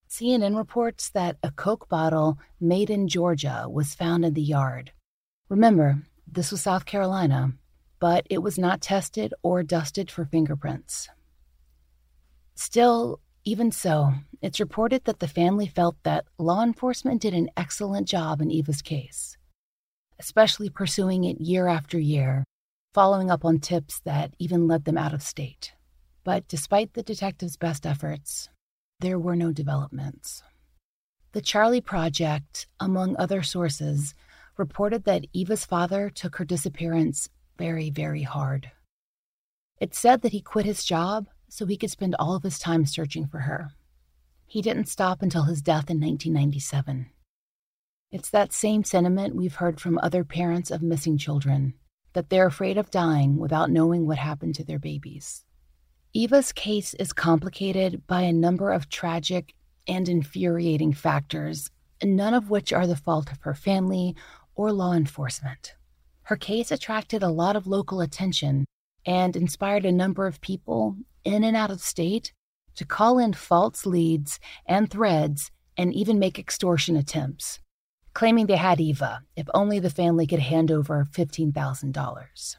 CNN 0.09 0.57
reports 0.57 1.11
that 1.11 1.37
a 1.42 1.51
Coke 1.51 1.88
bottle 1.88 2.38
made 2.61 2.88
in 2.88 3.09
Georgia 3.09 3.66
was 3.68 3.97
found 3.97 4.25
in 4.25 4.35
the 4.35 4.40
yard. 4.40 4.92
Remember, 5.49 5.99
this 6.31 6.53
was 6.53 6.61
South 6.61 6.85
Carolina, 6.87 7.55
but 7.99 8.25
it 8.31 8.38
was 8.38 8.57
not 8.57 8.81
tested 8.81 9.35
or 9.42 9.64
dusted 9.64 10.11
for 10.11 10.25
fingerprints. 10.25 11.09
Still, 12.57 13.21
even 13.45 13.73
so, 13.73 14.12
it's 14.40 14.61
reported 14.61 15.05
that 15.05 15.19
the 15.19 15.29
family 15.29 15.67
felt 15.67 15.97
that 16.03 16.27
law 16.38 16.62
enforcement 16.62 17.21
did 17.21 17.35
an 17.35 17.51
excellent 17.57 18.09
job 18.09 18.40
in 18.40 18.51
Eva's 18.51 18.81
case, 18.81 19.37
especially 20.19 20.71
pursuing 20.71 21.25
it 21.25 21.40
year 21.40 21.67
after 21.67 21.99
year, 21.99 22.45
following 22.93 23.31
up 23.31 23.45
on 23.45 23.59
tips 23.59 24.01
that 24.05 24.35
even 24.38 24.69
led 24.69 24.85
them 24.85 24.97
out 24.97 25.12
of 25.12 25.23
state. 25.23 25.75
But 26.23 26.47
despite 26.49 26.95
the 26.95 27.03
detectives' 27.03 27.57
best 27.57 27.85
efforts, 27.85 28.49
there 29.01 29.19
were 29.19 29.37
no 29.37 29.53
developments. 29.53 30.43
The 31.33 31.43
Charley 31.43 31.81
Project, 31.81 32.69
among 32.79 33.17
other 33.17 33.43
sources, 33.43 34.14
reported 34.57 35.05
that 35.05 35.27
Eva's 35.33 35.67
father 35.67 36.09
took 36.09 36.37
her 36.37 36.45
disappearance 36.45 37.29
very, 37.59 37.90
very 37.90 38.23
hard. 38.23 38.71
It 39.81 39.95
said 39.95 40.23
that 40.23 40.33
he 40.33 40.40
quit 40.40 40.64
his 40.64 40.85
job 40.85 41.27
so 41.55 41.67
he 41.67 41.77
could 41.77 41.90
spend 41.90 42.17
all 42.19 42.35
of 42.35 42.43
his 42.43 42.59
time 42.59 42.85
searching 42.85 43.29
for 43.29 43.38
her. 43.38 43.71
He 44.45 44.61
didn't 44.61 44.88
stop 44.88 45.23
until 45.23 45.45
his 45.45 45.62
death 45.62 45.88
in 45.88 46.01
1997. 46.01 47.07
It's 48.11 48.29
that 48.31 48.53
same 48.53 48.83
sentiment 48.83 49.37
we've 49.37 49.55
heard 49.55 49.81
from 49.81 49.97
other 49.99 50.25
parents 50.25 50.73
of 50.73 50.83
missing 50.83 51.17
children 51.17 51.75
that 52.12 52.29
they're 52.29 52.49
afraid 52.49 52.77
of 52.77 52.90
dying 52.90 53.38
without 53.38 53.71
knowing 53.71 54.05
what 54.05 54.19
happened 54.19 54.57
to 54.57 54.64
their 54.64 54.81
babies. 54.81 55.45
Eva's 56.12 56.51
case 56.51 56.93
is 56.95 57.12
complicated 57.12 58.05
by 58.09 58.23
a 58.23 58.33
number 58.33 58.73
of 58.73 58.88
tragic 58.88 59.55
and 59.87 60.09
infuriating 60.09 60.93
factors, 60.93 61.71
none 62.03 62.35
of 62.35 62.51
which 62.51 62.73
are 62.73 62.88
the 62.88 62.97
fault 62.97 63.31
of 63.31 63.43
her 63.43 63.55
family 63.55 64.17
or 64.57 64.73
law 64.73 64.93
enforcement. 64.93 65.77
Her 66.23 66.37
case 66.37 66.73
attracted 66.73 67.23
a 67.23 67.29
lot 67.29 67.55
of 67.55 67.69
local 67.69 68.01
attention 68.01 68.64
and 69.07 69.37
inspired 69.37 69.85
a 69.85 69.93
number 69.93 70.27
of 70.27 70.40
people 70.40 70.97
in 71.24 71.44
and 71.44 71.56
out 71.56 71.70
of 71.70 71.80
state 71.80 72.32
to 72.76 72.84
call 72.84 73.18
in 73.18 73.32
false 73.32 73.87
leads 73.87 74.40
and 74.66 74.90
threads 74.90 75.50
and 75.76 75.92
even 75.92 76.18
make 76.18 76.38
extortion 76.38 76.96
attempts, 76.96 77.60
claiming 78.12 78.46
they 78.46 78.56
had 78.56 78.80
Eva 78.80 79.22
if 79.37 79.46
only 79.54 79.78
the 79.78 79.90
family 79.90 80.26
could 80.26 80.40
hand 80.40 80.70
over 80.70 81.06
$15,000. 81.10 82.56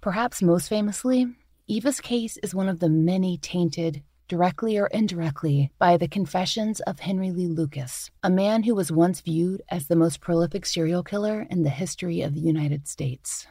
Perhaps 0.00 0.42
most 0.42 0.68
famously, 0.68 1.26
Eva's 1.68 2.00
case 2.00 2.36
is 2.38 2.54
one 2.54 2.68
of 2.68 2.80
the 2.80 2.88
many 2.88 3.38
tainted, 3.38 4.02
directly 4.26 4.76
or 4.76 4.88
indirectly, 4.88 5.70
by 5.78 5.96
the 5.96 6.08
confessions 6.08 6.80
of 6.80 7.00
Henry 7.00 7.30
Lee 7.30 7.46
Lucas, 7.46 8.10
a 8.22 8.30
man 8.30 8.64
who 8.64 8.74
was 8.74 8.90
once 8.90 9.20
viewed 9.20 9.62
as 9.68 9.86
the 9.86 9.96
most 9.96 10.20
prolific 10.20 10.66
serial 10.66 11.04
killer 11.04 11.46
in 11.50 11.62
the 11.62 11.70
history 11.70 12.20
of 12.20 12.34
the 12.34 12.40
United 12.40 12.88
States. 12.88 13.46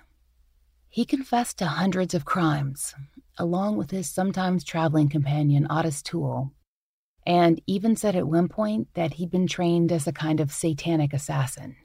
He 0.90 1.06
confessed 1.06 1.58
to 1.60 1.68
hundreds 1.68 2.14
of 2.14 2.26
crimes, 2.26 2.96
along 3.38 3.78
with 3.78 3.92
his 3.92 4.10
sometimes 4.10 4.64
traveling 4.64 5.10
companion, 5.10 5.68
Otis 5.70 6.02
Toole, 6.02 6.52
and 7.26 7.62
even 7.68 7.96
said 7.96 8.16
at 8.16 8.28
one 8.28 8.48
point 8.48 8.88
that 8.94 9.14
he'd 9.14 9.32
been 9.32 9.48
trained 9.48 9.92
as 9.92 10.08
a 10.08 10.14
kind 10.14 10.40
of 10.40 10.52
satanic 10.52 11.14
assassin. 11.14 11.76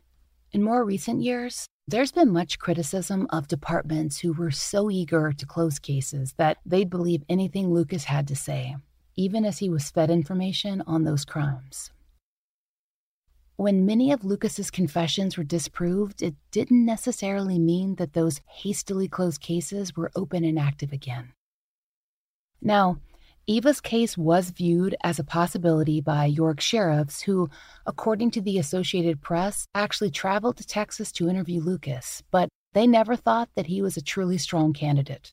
In 0.53 0.63
more 0.63 0.85
recent 0.85 1.23
years, 1.23 1.67
there's 1.89 2.13
been 2.13 2.33
much 2.33 2.59
criticism 2.59 3.27
of 3.31 3.47
departments 3.47 4.19
who 4.19 4.33
were 4.33 4.51
so 4.51 4.91
eager 4.91 5.33
to 5.33 5.47
close 5.47 5.79
cases 5.79 6.35
that 6.37 6.59
they'd 6.65 6.91
believe 6.91 7.23
anything 7.29 7.73
Lucas 7.73 8.05
had 8.05 8.27
to 8.29 8.37
say, 8.37 8.77
even 9.17 9.45
as 9.45 9.59
he 9.59 9.69
was 9.69 9.91
fed 9.91 10.11
information 10.11 10.83
on 10.87 11.05
those 11.05 11.25
crimes. 11.25 11.91
When 13.57 13.87
many 13.87 14.13
of 14.13 14.25
Lucas's 14.25 14.71
confessions 14.71 15.37
were 15.37 15.45
disproved, 15.45 16.23
it 16.23 16.35
didn't 16.51 16.85
necessarily 16.85 17.59
mean 17.59 17.95
that 17.95 18.13
those 18.13 18.43
hastily 18.47 19.09
closed 19.09 19.41
cases 19.41 19.97
were 19.97 20.13
open 20.15 20.45
and 20.45 20.59
active 20.59 20.93
again. 20.93 21.33
Now, 22.61 22.99
Eva's 23.49 23.81
case 23.81 24.19
was 24.19 24.51
viewed 24.51 24.97
as 25.05 25.21
a 25.21 25.25
possibility 25.25 26.01
by 26.01 26.27
York 26.27 26.61
sheriffs 26.61 27.23
who, 27.23 27.49
according 27.87 28.33
to 28.33 28.41
the 28.41 28.59
Associated 28.59 29.23
Press, 29.23 29.67
actually 29.73 30.11
traveled 30.11 30.57
to 30.57 30.67
Texas 30.67 31.13
to 31.13 31.29
interview 31.29 31.61
Lucas, 31.61 32.25
but 32.33 32.49
they 32.73 32.89
never 32.89 33.15
thought 33.15 33.49
that 33.55 33.67
he 33.67 33.81
was 33.81 33.97
a 33.97 34.03
truly 34.03 34.37
strong 34.37 34.73
candidate. 34.73 35.33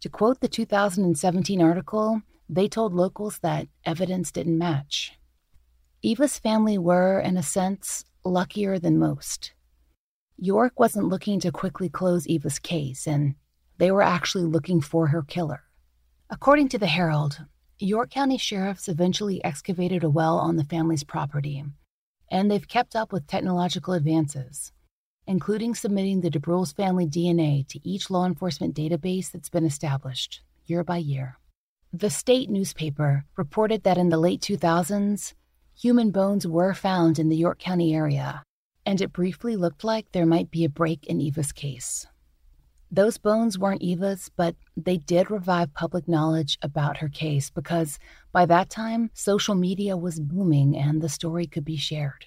To 0.00 0.08
quote 0.08 0.40
the 0.40 0.48
2017 0.48 1.60
article, 1.60 2.22
they 2.48 2.66
told 2.66 2.94
locals 2.94 3.38
that 3.40 3.68
evidence 3.84 4.32
didn't 4.32 4.56
match. 4.56 5.12
Eva's 6.02 6.38
family 6.38 6.78
were, 6.78 7.20
in 7.20 7.36
a 7.36 7.42
sense, 7.42 8.06
luckier 8.24 8.78
than 8.78 8.98
most. 8.98 9.52
York 10.38 10.80
wasn't 10.80 11.08
looking 11.08 11.38
to 11.40 11.52
quickly 11.52 11.90
close 11.90 12.26
Eva's 12.26 12.58
case, 12.58 13.06
and 13.06 13.34
they 13.76 13.90
were 13.90 14.00
actually 14.00 14.44
looking 14.44 14.80
for 14.80 15.08
her 15.08 15.22
killer. 15.22 15.64
According 16.32 16.68
to 16.68 16.78
the 16.78 16.86
Herald, 16.86 17.44
York 17.80 18.10
County 18.10 18.38
sheriffs 18.38 18.88
eventually 18.88 19.42
excavated 19.42 20.04
a 20.04 20.08
well 20.08 20.38
on 20.38 20.54
the 20.54 20.64
family's 20.64 21.02
property, 21.02 21.64
and 22.30 22.48
they've 22.48 22.68
kept 22.68 22.94
up 22.94 23.12
with 23.12 23.26
technological 23.26 23.94
advances, 23.94 24.70
including 25.26 25.74
submitting 25.74 26.20
the 26.20 26.30
DeBruhl's 26.30 26.70
family 26.70 27.04
DNA 27.04 27.66
to 27.66 27.80
each 27.82 28.10
law 28.10 28.26
enforcement 28.26 28.76
database 28.76 29.32
that's 29.32 29.48
been 29.48 29.64
established 29.64 30.40
year 30.66 30.84
by 30.84 30.98
year. 30.98 31.36
The 31.92 32.10
state 32.10 32.48
newspaper 32.48 33.24
reported 33.36 33.82
that 33.82 33.98
in 33.98 34.10
the 34.10 34.16
late 34.16 34.40
2000s, 34.40 35.34
human 35.76 36.12
bones 36.12 36.46
were 36.46 36.74
found 36.74 37.18
in 37.18 37.28
the 37.28 37.36
York 37.36 37.58
County 37.58 37.92
area, 37.92 38.44
and 38.86 39.00
it 39.00 39.12
briefly 39.12 39.56
looked 39.56 39.82
like 39.82 40.12
there 40.12 40.26
might 40.26 40.52
be 40.52 40.64
a 40.64 40.68
break 40.68 41.08
in 41.08 41.20
Eva's 41.20 41.50
case. 41.50 42.06
Those 42.92 43.18
bones 43.18 43.56
weren't 43.56 43.82
Eva's, 43.82 44.30
but 44.34 44.56
they 44.76 44.96
did 44.96 45.30
revive 45.30 45.72
public 45.74 46.08
knowledge 46.08 46.58
about 46.60 46.96
her 46.96 47.08
case 47.08 47.48
because 47.48 48.00
by 48.32 48.46
that 48.46 48.68
time, 48.68 49.10
social 49.14 49.54
media 49.54 49.96
was 49.96 50.18
booming 50.18 50.76
and 50.76 51.00
the 51.00 51.08
story 51.08 51.46
could 51.46 51.64
be 51.64 51.76
shared. 51.76 52.26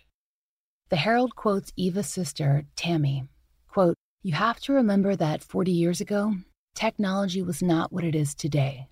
The 0.88 0.95
Herald 0.95 1.36
quotes 1.36 1.74
Eva's 1.76 2.07
sister, 2.07 2.64
Tammy, 2.78 3.28
quote, 3.68 3.95
You 4.22 4.34
have 4.36 4.61
to 4.61 4.74
remember 4.74 5.18
that 5.18 5.43
40 5.43 5.72
years 5.72 5.99
ago, 5.99 6.36
technology 6.76 7.41
was 7.41 7.61
not 7.61 7.91
what 7.91 8.05
it 8.05 8.16
is 8.16 8.34
today. 8.34 8.88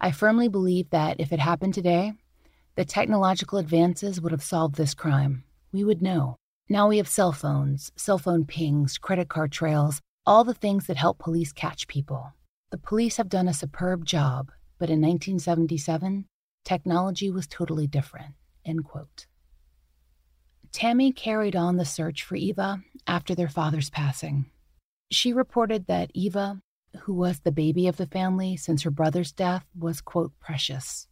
I 0.00 0.12
firmly 0.12 0.46
believe 0.46 0.90
that 0.90 1.18
if 1.18 1.32
it 1.32 1.40
happened 1.40 1.74
today, 1.74 2.12
the 2.76 2.84
technological 2.84 3.58
advances 3.58 4.20
would 4.20 4.32
have 4.32 4.42
solved 4.42 4.76
this 4.76 4.94
crime. 4.94 5.42
We 5.72 5.82
would 5.82 6.00
know. 6.00 6.36
Now 6.68 6.88
we 6.88 6.98
have 6.98 7.08
cell 7.08 7.32
phones, 7.32 7.90
cell 7.96 8.18
phone 8.18 8.44
pings, 8.44 8.98
credit 8.98 9.28
card 9.28 9.50
trails, 9.50 10.00
all 10.24 10.44
the 10.44 10.54
things 10.54 10.86
that 10.86 10.96
help 10.96 11.18
police 11.18 11.52
catch 11.52 11.88
people. 11.88 12.32
The 12.70 12.78
police 12.78 13.16
have 13.16 13.28
done 13.28 13.48
a 13.48 13.54
superb 13.54 14.04
job, 14.04 14.50
but 14.78 14.88
in 14.88 15.00
1977, 15.00 16.26
technology 16.64 17.30
was 17.30 17.46
totally 17.46 17.86
different. 17.86 18.34
End 18.64 18.84
quote. 18.84 19.26
Tammy 20.72 21.12
carried 21.12 21.56
on 21.56 21.76
the 21.76 21.84
search 21.84 22.22
for 22.22 22.36
Eva 22.36 22.80
after 23.06 23.34
their 23.34 23.48
father's 23.48 23.90
passing. 23.90 24.46
She 25.10 25.32
reported 25.32 25.86
that 25.86 26.10
Eva, 26.14 26.62
who 27.02 27.14
was 27.14 27.40
the 27.40 27.52
baby 27.52 27.88
of 27.88 27.96
the 27.96 28.06
family 28.06 28.56
since 28.56 28.82
her 28.82 28.90
brother's 28.90 29.32
death, 29.32 29.66
was, 29.78 30.00
quote, 30.00 30.32
precious. 30.40 31.08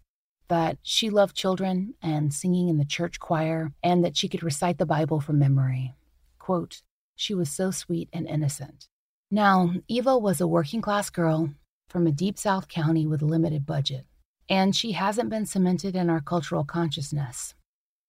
That 0.49 0.79
she 0.83 1.11
loved 1.11 1.37
children 1.37 1.95
and 2.01 2.33
singing 2.33 2.69
in 2.69 2.79
the 2.79 2.85
church 2.85 3.21
choir, 3.21 3.73
and 3.83 4.05
that 4.05 4.17
she 4.17 4.29
could 4.29 4.43
recite 4.43 4.79
the 4.79 4.87
Bible 4.87 5.21
from 5.21 5.39
memory. 5.39 5.95
Quote, 6.39 6.83
she 7.15 7.35
was 7.35 7.51
so 7.51 7.71
sweet 7.71 8.09
and 8.15 8.27
innocent. 8.27 8.89
Now, 9.33 9.75
Eva 9.87 10.19
was 10.19 10.41
a 10.41 10.49
working 10.49 10.81
class 10.81 11.09
girl 11.09 11.51
from 11.89 12.05
a 12.05 12.13
deep 12.13 12.37
South 12.37 12.67
county 12.67 13.07
with 13.07 13.23
a 13.23 13.27
limited 13.27 13.65
budget, 13.65 14.05
and 14.49 14.75
she 14.75 14.91
hasn't 14.93 15.31
been 15.31 15.47
cemented 15.47 15.95
in 15.95 16.11
our 16.11 16.21
cultural 16.21 16.65
consciousness. 16.65 17.55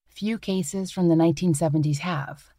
Few 0.10 0.40
cases 0.40 0.90
from 0.90 1.10
the 1.10 1.16
1970s 1.16 2.00
have. 2.00 2.50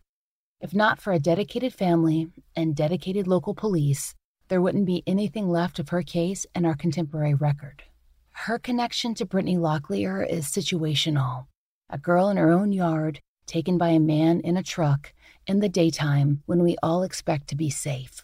If 0.60 0.72
not 0.72 1.00
for 1.00 1.12
a 1.12 1.18
dedicated 1.18 1.74
family 1.74 2.28
and 2.54 2.76
dedicated 2.76 3.26
local 3.26 3.52
police, 3.52 4.14
there 4.46 4.62
wouldn't 4.62 4.86
be 4.86 5.02
anything 5.08 5.48
left 5.48 5.80
of 5.80 5.88
her 5.88 6.02
case 6.02 6.46
in 6.54 6.64
our 6.64 6.76
contemporary 6.76 7.34
record. 7.34 7.82
Her 8.30 8.60
connection 8.60 9.14
to 9.16 9.26
Brittany 9.26 9.56
Locklear 9.56 10.24
is 10.24 10.46
situational. 10.46 11.46
A 11.90 11.98
girl 11.98 12.28
in 12.28 12.36
her 12.36 12.52
own 12.52 12.70
yard, 12.70 13.18
taken 13.44 13.76
by 13.76 13.88
a 13.88 13.98
man 13.98 14.38
in 14.38 14.56
a 14.56 14.62
truck 14.62 15.12
in 15.48 15.58
the 15.58 15.68
daytime 15.68 16.44
when 16.46 16.62
we 16.62 16.76
all 16.80 17.02
expect 17.02 17.48
to 17.48 17.56
be 17.56 17.68
safe. 17.68 18.22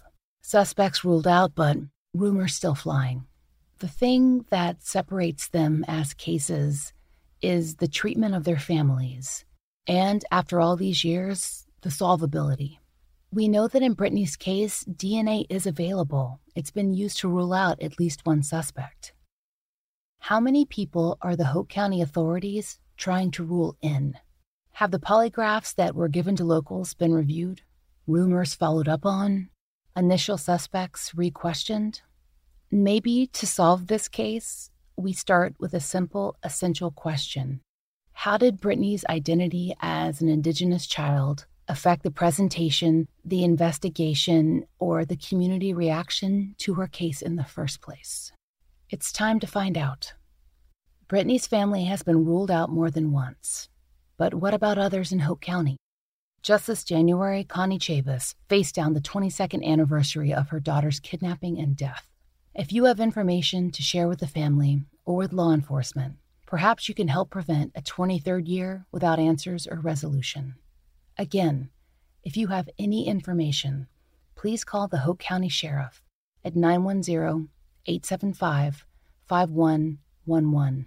Suspects 0.49 1.05
ruled 1.05 1.26
out, 1.26 1.55
but 1.55 1.76
rumors 2.14 2.55
still 2.55 2.74
flying. 2.74 3.26
The 3.80 3.86
thing 3.86 4.46
that 4.49 4.82
separates 4.82 5.46
them 5.46 5.84
as 5.86 6.14
cases 6.14 6.94
is 7.42 7.76
the 7.76 7.86
treatment 7.86 8.34
of 8.34 8.44
their 8.44 8.59
families, 8.59 9.44
and 9.86 10.24
after 10.30 10.59
all 10.59 10.74
these 10.74 11.05
years, 11.05 11.66
the 11.82 11.90
solvability. 11.90 12.78
We 13.30 13.46
know 13.46 13.68
that 13.68 13.82
in 13.82 13.92
Brittany's 13.92 14.36
case, 14.36 14.84
DNA 14.84 15.44
is 15.51 15.66
available. 15.66 16.40
It's 16.55 16.70
been 16.70 16.94
used 16.94 17.18
to 17.18 17.28
rule 17.28 17.53
out 17.53 17.82
at 17.82 18.01
least 18.01 18.24
one 18.24 18.42
suspect. 18.42 19.12
How 20.20 20.40
many 20.40 20.64
people 20.64 21.18
are 21.20 21.36
the 21.36 21.53
Hoke 21.53 21.68
County 21.68 22.01
authorities 22.01 22.78
trying 22.96 23.32
to 23.32 23.44
rule 23.44 23.76
in? 23.82 24.14
Have 24.70 24.92
the 24.92 24.99
polygraphs 24.99 25.74
that 25.74 25.94
were 25.94 26.09
given 26.09 26.36
to 26.36 26.44
locals 26.44 26.94
been 26.94 27.12
reviewed? 27.12 27.61
Rumors 28.07 28.55
followed 28.55 28.88
up 28.88 29.05
on? 29.05 29.51
Initial 29.97 30.39
suspects 30.39 31.14
re 31.14 31.30
questioned? 31.30 32.03
Maybe 32.70 33.26
to 33.32 33.47
solve 33.47 33.86
this 33.86 34.09
case, 34.09 34.70
we 34.97 35.12
start 35.12 35.55
with 35.59 35.74
a 35.74 35.80
simple, 35.80 36.36
essential 36.43 36.91
question 36.91 37.61
How 38.12 38.36
did 38.36 38.61
Brittany's 38.61 39.05
identity 39.09 39.74
as 39.80 40.20
an 40.20 40.28
Indigenous 40.28 40.86
child 40.86 41.47
affect 41.68 42.03
the 42.03 42.11
presentation, 42.11 43.09
the 43.24 43.45
investigation, 43.45 44.66
or 44.78 45.05
the 45.05 45.16
community 45.16 45.72
reaction 45.72 46.55
to 46.59 46.74
her 46.74 46.86
case 46.86 47.22
in 47.22 47.36
the 47.36 47.45
first 47.45 47.80
place? 47.80 48.32
It's 48.91 49.12
time 49.12 49.41
to 49.41 49.47
find 49.47 49.76
out. 49.76 50.14
Brittany's 51.09 51.47
family 51.47 51.84
has 51.84 52.03
been 52.03 52.24
ruled 52.24 52.51
out 52.51 52.70
more 52.70 52.91
than 52.91 53.12
once. 53.12 53.68
But 54.16 54.34
what 54.34 54.53
about 54.53 54.78
others 54.78 55.12
in 55.12 55.20
Hoke 55.20 55.41
County? 55.41 55.78
Just 56.43 56.66
this 56.66 56.84
January, 56.84 57.45
Connie 57.45 57.78
Chavis 57.78 58.34
faced 58.49 58.74
down 58.74 58.95
the 58.95 59.01
22nd 59.01 59.64
anniversary 59.64 60.32
of 60.32 60.49
her 60.49 60.61
daughter's 60.61 61.01
kidnapping 61.01 61.59
and 61.59 61.76
death. 61.76 62.09
If 62.55 62.72
you 62.72 62.84
have 62.84 63.01
information 63.01 63.70
to 63.72 63.82
share 63.82 64.09
with 64.09 64.20
the 64.20 64.26
family 64.26 64.82
or 65.05 65.16
with 65.16 65.32
law 65.32 65.53
enforcement, 65.53 66.16
perhaps 66.47 66.89
you 66.89 66.95
can 66.95 67.09
help 67.09 67.30
prevent 67.30 67.72
a 67.74 67.82
23rd 67.82 68.49
year 68.49 68.86
without 68.91 69.18
answers 69.18 69.66
or 69.66 69.80
resolution. 69.80 70.55
Again, 71.16 71.70
if 72.22 72.36
you 72.36 72.49
have 72.49 72.68
any 72.78 73.07
information, 73.07 73.89
please 74.34 74.64
call 74.64 74.89
the 74.89 74.99
Hoke 74.99 75.18
County 75.18 75.49
Sheriff 75.49 76.03
at 76.45 76.57
910 76.57 77.49
875 77.86 78.86
5111. 79.26 80.86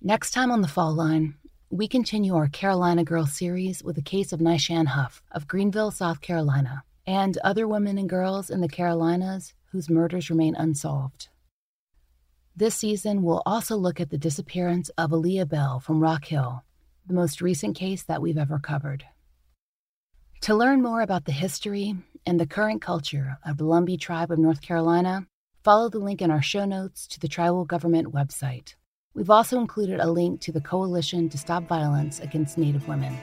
Next 0.00 0.30
time 0.32 0.50
on 0.50 0.60
the 0.60 0.68
Fall 0.68 0.92
Line, 0.92 1.36
we 1.74 1.88
continue 1.88 2.36
our 2.36 2.46
Carolina 2.46 3.02
Girl 3.02 3.26
series 3.26 3.82
with 3.82 3.96
the 3.96 4.02
case 4.02 4.32
of 4.32 4.38
Nishan 4.38 4.86
Huff 4.86 5.24
of 5.32 5.48
Greenville, 5.48 5.90
South 5.90 6.20
Carolina 6.20 6.84
and 7.04 7.36
other 7.38 7.66
women 7.66 7.98
and 7.98 8.08
girls 8.08 8.48
in 8.48 8.60
the 8.60 8.68
Carolinas 8.68 9.54
whose 9.72 9.90
murders 9.90 10.30
remain 10.30 10.54
unsolved. 10.54 11.26
This 12.54 12.76
season, 12.76 13.24
we'll 13.24 13.42
also 13.44 13.74
look 13.74 14.00
at 14.00 14.10
the 14.10 14.16
disappearance 14.16 14.88
of 14.90 15.10
Aaliyah 15.10 15.48
Bell 15.48 15.80
from 15.80 15.98
Rock 15.98 16.26
Hill, 16.26 16.62
the 17.08 17.14
most 17.14 17.40
recent 17.40 17.74
case 17.74 18.04
that 18.04 18.22
we've 18.22 18.38
ever 18.38 18.60
covered. 18.60 19.04
To 20.42 20.54
learn 20.54 20.80
more 20.80 21.00
about 21.00 21.24
the 21.24 21.32
history 21.32 21.96
and 22.24 22.38
the 22.38 22.46
current 22.46 22.82
culture 22.82 23.38
of 23.44 23.56
the 23.56 23.64
Lumbee 23.64 23.98
tribe 23.98 24.30
of 24.30 24.38
North 24.38 24.62
Carolina, 24.62 25.26
follow 25.64 25.88
the 25.88 25.98
link 25.98 26.22
in 26.22 26.30
our 26.30 26.40
show 26.40 26.66
notes 26.66 27.08
to 27.08 27.18
the 27.18 27.26
tribal 27.26 27.64
government 27.64 28.12
website. 28.12 28.76
We've 29.14 29.30
also 29.30 29.60
included 29.60 30.00
a 30.00 30.10
link 30.10 30.40
to 30.40 30.50
the 30.50 30.60
Coalition 30.60 31.28
to 31.28 31.38
Stop 31.38 31.68
Violence 31.68 32.18
Against 32.18 32.58
Native 32.58 32.88
Women. 32.88 33.16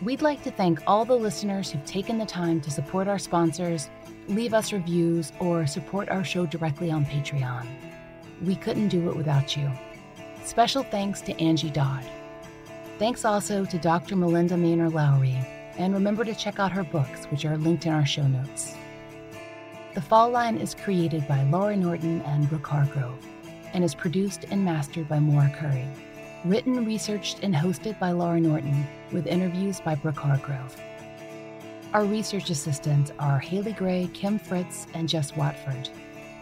We'd 0.00 0.22
like 0.22 0.42
to 0.44 0.50
thank 0.50 0.80
all 0.86 1.04
the 1.04 1.14
listeners 1.14 1.70
who've 1.70 1.84
taken 1.84 2.16
the 2.16 2.24
time 2.24 2.62
to 2.62 2.70
support 2.70 3.06
our 3.06 3.18
sponsors, 3.18 3.90
leave 4.26 4.54
us 4.54 4.72
reviews, 4.72 5.32
or 5.38 5.66
support 5.66 6.08
our 6.08 6.24
show 6.24 6.46
directly 6.46 6.90
on 6.90 7.04
Patreon. 7.04 7.66
We 8.42 8.56
couldn't 8.56 8.88
do 8.88 9.10
it 9.10 9.16
without 9.16 9.54
you. 9.54 9.70
Special 10.44 10.82
thanks 10.82 11.20
to 11.22 11.38
Angie 11.38 11.68
Dodd. 11.68 12.06
Thanks 12.98 13.26
also 13.26 13.66
to 13.66 13.78
Dr. 13.78 14.16
Malinda 14.16 14.52
Maynor 14.52 14.90
Lowery, 14.90 15.36
and 15.76 15.92
remember 15.92 16.24
to 16.24 16.34
check 16.34 16.58
out 16.58 16.72
her 16.72 16.84
books, 16.84 17.26
which 17.26 17.44
are 17.44 17.58
linked 17.58 17.84
in 17.84 17.92
our 17.92 18.06
show 18.06 18.26
notes. 18.26 18.74
The 19.92 20.00
Fall 20.00 20.30
Line 20.30 20.56
is 20.56 20.74
created 20.74 21.28
by 21.28 21.40
Laurah 21.40 21.76
Norton 21.76 22.22
and 22.22 22.48
Brooke 22.48 22.66
Hargrove, 22.66 23.26
and 23.72 23.84
is 23.84 23.94
produced 23.94 24.44
and 24.50 24.64
mastered 24.64 25.08
by 25.08 25.18
Maura 25.18 25.52
Currie. 25.56 25.88
Written, 26.44 26.84
researched, 26.84 27.40
and 27.42 27.54
hosted 27.54 27.98
by 27.98 28.12
Laurah 28.12 28.40
Norton, 28.40 28.86
with 29.12 29.26
interviews 29.26 29.80
by 29.80 29.94
Brooke 29.94 30.18
Hargrove. 30.18 30.76
Our 31.92 32.04
research 32.04 32.50
assistants 32.50 33.10
are 33.18 33.38
Haley 33.38 33.72
Gray, 33.72 34.08
Kim 34.14 34.38
Fritz, 34.38 34.86
and 34.94 35.08
Jess 35.08 35.36
Watford. 35.36 35.88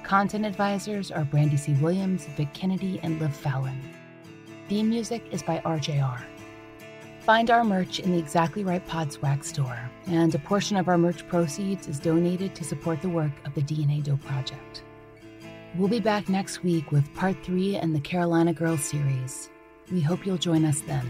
Content 0.02 0.46
advisors 0.46 1.10
are 1.10 1.24
Brandy 1.24 1.56
C. 1.56 1.72
Williams, 1.74 2.26
Vic 2.36 2.52
Kennedy, 2.52 3.00
and 3.02 3.20
Liv 3.20 3.34
Fallon. 3.34 3.80
Theme 4.68 4.90
music 4.90 5.24
is 5.30 5.42
by 5.42 5.60
RJR. 5.64 6.22
Find 7.20 7.50
our 7.50 7.64
merch 7.64 8.00
in 8.00 8.12
the 8.12 8.18
Exactly 8.18 8.64
Right 8.64 8.86
Podswag 8.86 9.44
store, 9.44 9.90
and 10.06 10.34
a 10.34 10.38
portion 10.38 10.76
of 10.76 10.88
our 10.88 10.96
merch 10.96 11.26
proceeds 11.28 11.88
is 11.88 11.98
donated 11.98 12.54
to 12.54 12.64
support 12.64 13.02
the 13.02 13.08
work 13.08 13.32
of 13.44 13.54
the 13.54 13.62
DNA 13.62 14.02
Doe 14.02 14.16
Project. 14.16 14.82
We'll 15.78 15.86
be 15.86 16.00
back 16.00 16.28
next 16.28 16.64
week 16.64 16.90
with 16.90 17.14
part 17.14 17.36
three 17.44 17.76
in 17.76 17.92
the 17.92 18.00
Carolina 18.00 18.52
Girls 18.52 18.82
series. 18.82 19.48
We 19.92 20.00
hope 20.00 20.26
you'll 20.26 20.36
join 20.36 20.64
us 20.64 20.80
then. 20.80 21.06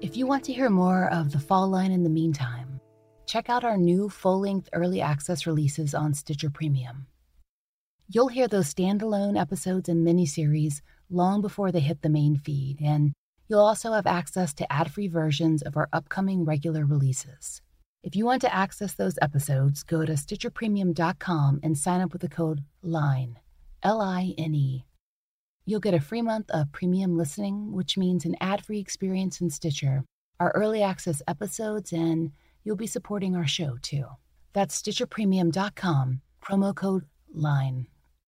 If 0.00 0.16
you 0.16 0.26
want 0.26 0.42
to 0.46 0.52
hear 0.52 0.68
more 0.68 1.08
of 1.12 1.30
the 1.30 1.38
Fall 1.38 1.68
Line 1.68 1.92
in 1.92 2.02
the 2.02 2.10
meantime, 2.10 2.80
check 3.26 3.48
out 3.48 3.62
our 3.62 3.76
new 3.76 4.08
full 4.08 4.40
length 4.40 4.70
early 4.72 5.00
access 5.00 5.46
releases 5.46 5.94
on 5.94 6.14
Stitcher 6.14 6.50
Premium. 6.50 7.06
You'll 8.08 8.26
hear 8.26 8.48
those 8.48 8.74
standalone 8.74 9.40
episodes 9.40 9.88
and 9.88 10.04
miniseries 10.04 10.80
long 11.08 11.40
before 11.40 11.70
they 11.70 11.78
hit 11.78 12.02
the 12.02 12.08
main 12.08 12.36
feed, 12.36 12.80
and 12.82 13.12
you'll 13.46 13.60
also 13.60 13.92
have 13.92 14.08
access 14.08 14.52
to 14.54 14.72
ad 14.72 14.90
free 14.90 15.06
versions 15.06 15.62
of 15.62 15.76
our 15.76 15.88
upcoming 15.92 16.44
regular 16.44 16.84
releases. 16.84 17.62
If 18.08 18.16
you 18.16 18.24
want 18.24 18.40
to 18.40 18.54
access 18.54 18.94
those 18.94 19.18
episodes, 19.20 19.82
go 19.82 20.06
to 20.06 20.14
StitcherPremium.com 20.14 21.60
and 21.62 21.76
sign 21.76 22.00
up 22.00 22.14
with 22.14 22.22
the 22.22 22.28
code 22.30 22.64
LINE, 22.80 23.38
L 23.82 24.00
I 24.00 24.32
N 24.38 24.54
E. 24.54 24.86
You'll 25.66 25.80
get 25.80 25.92
a 25.92 26.00
free 26.00 26.22
month 26.22 26.50
of 26.50 26.72
premium 26.72 27.18
listening, 27.18 27.70
which 27.70 27.98
means 27.98 28.24
an 28.24 28.34
ad 28.40 28.64
free 28.64 28.78
experience 28.78 29.42
in 29.42 29.50
Stitcher, 29.50 30.04
our 30.40 30.50
early 30.52 30.82
access 30.82 31.20
episodes, 31.28 31.92
and 31.92 32.32
you'll 32.64 32.76
be 32.76 32.86
supporting 32.86 33.36
our 33.36 33.46
show 33.46 33.76
too. 33.82 34.06
That's 34.54 34.80
StitcherPremium.com, 34.80 36.22
promo 36.42 36.74
code 36.74 37.04
LINE. 37.34 37.88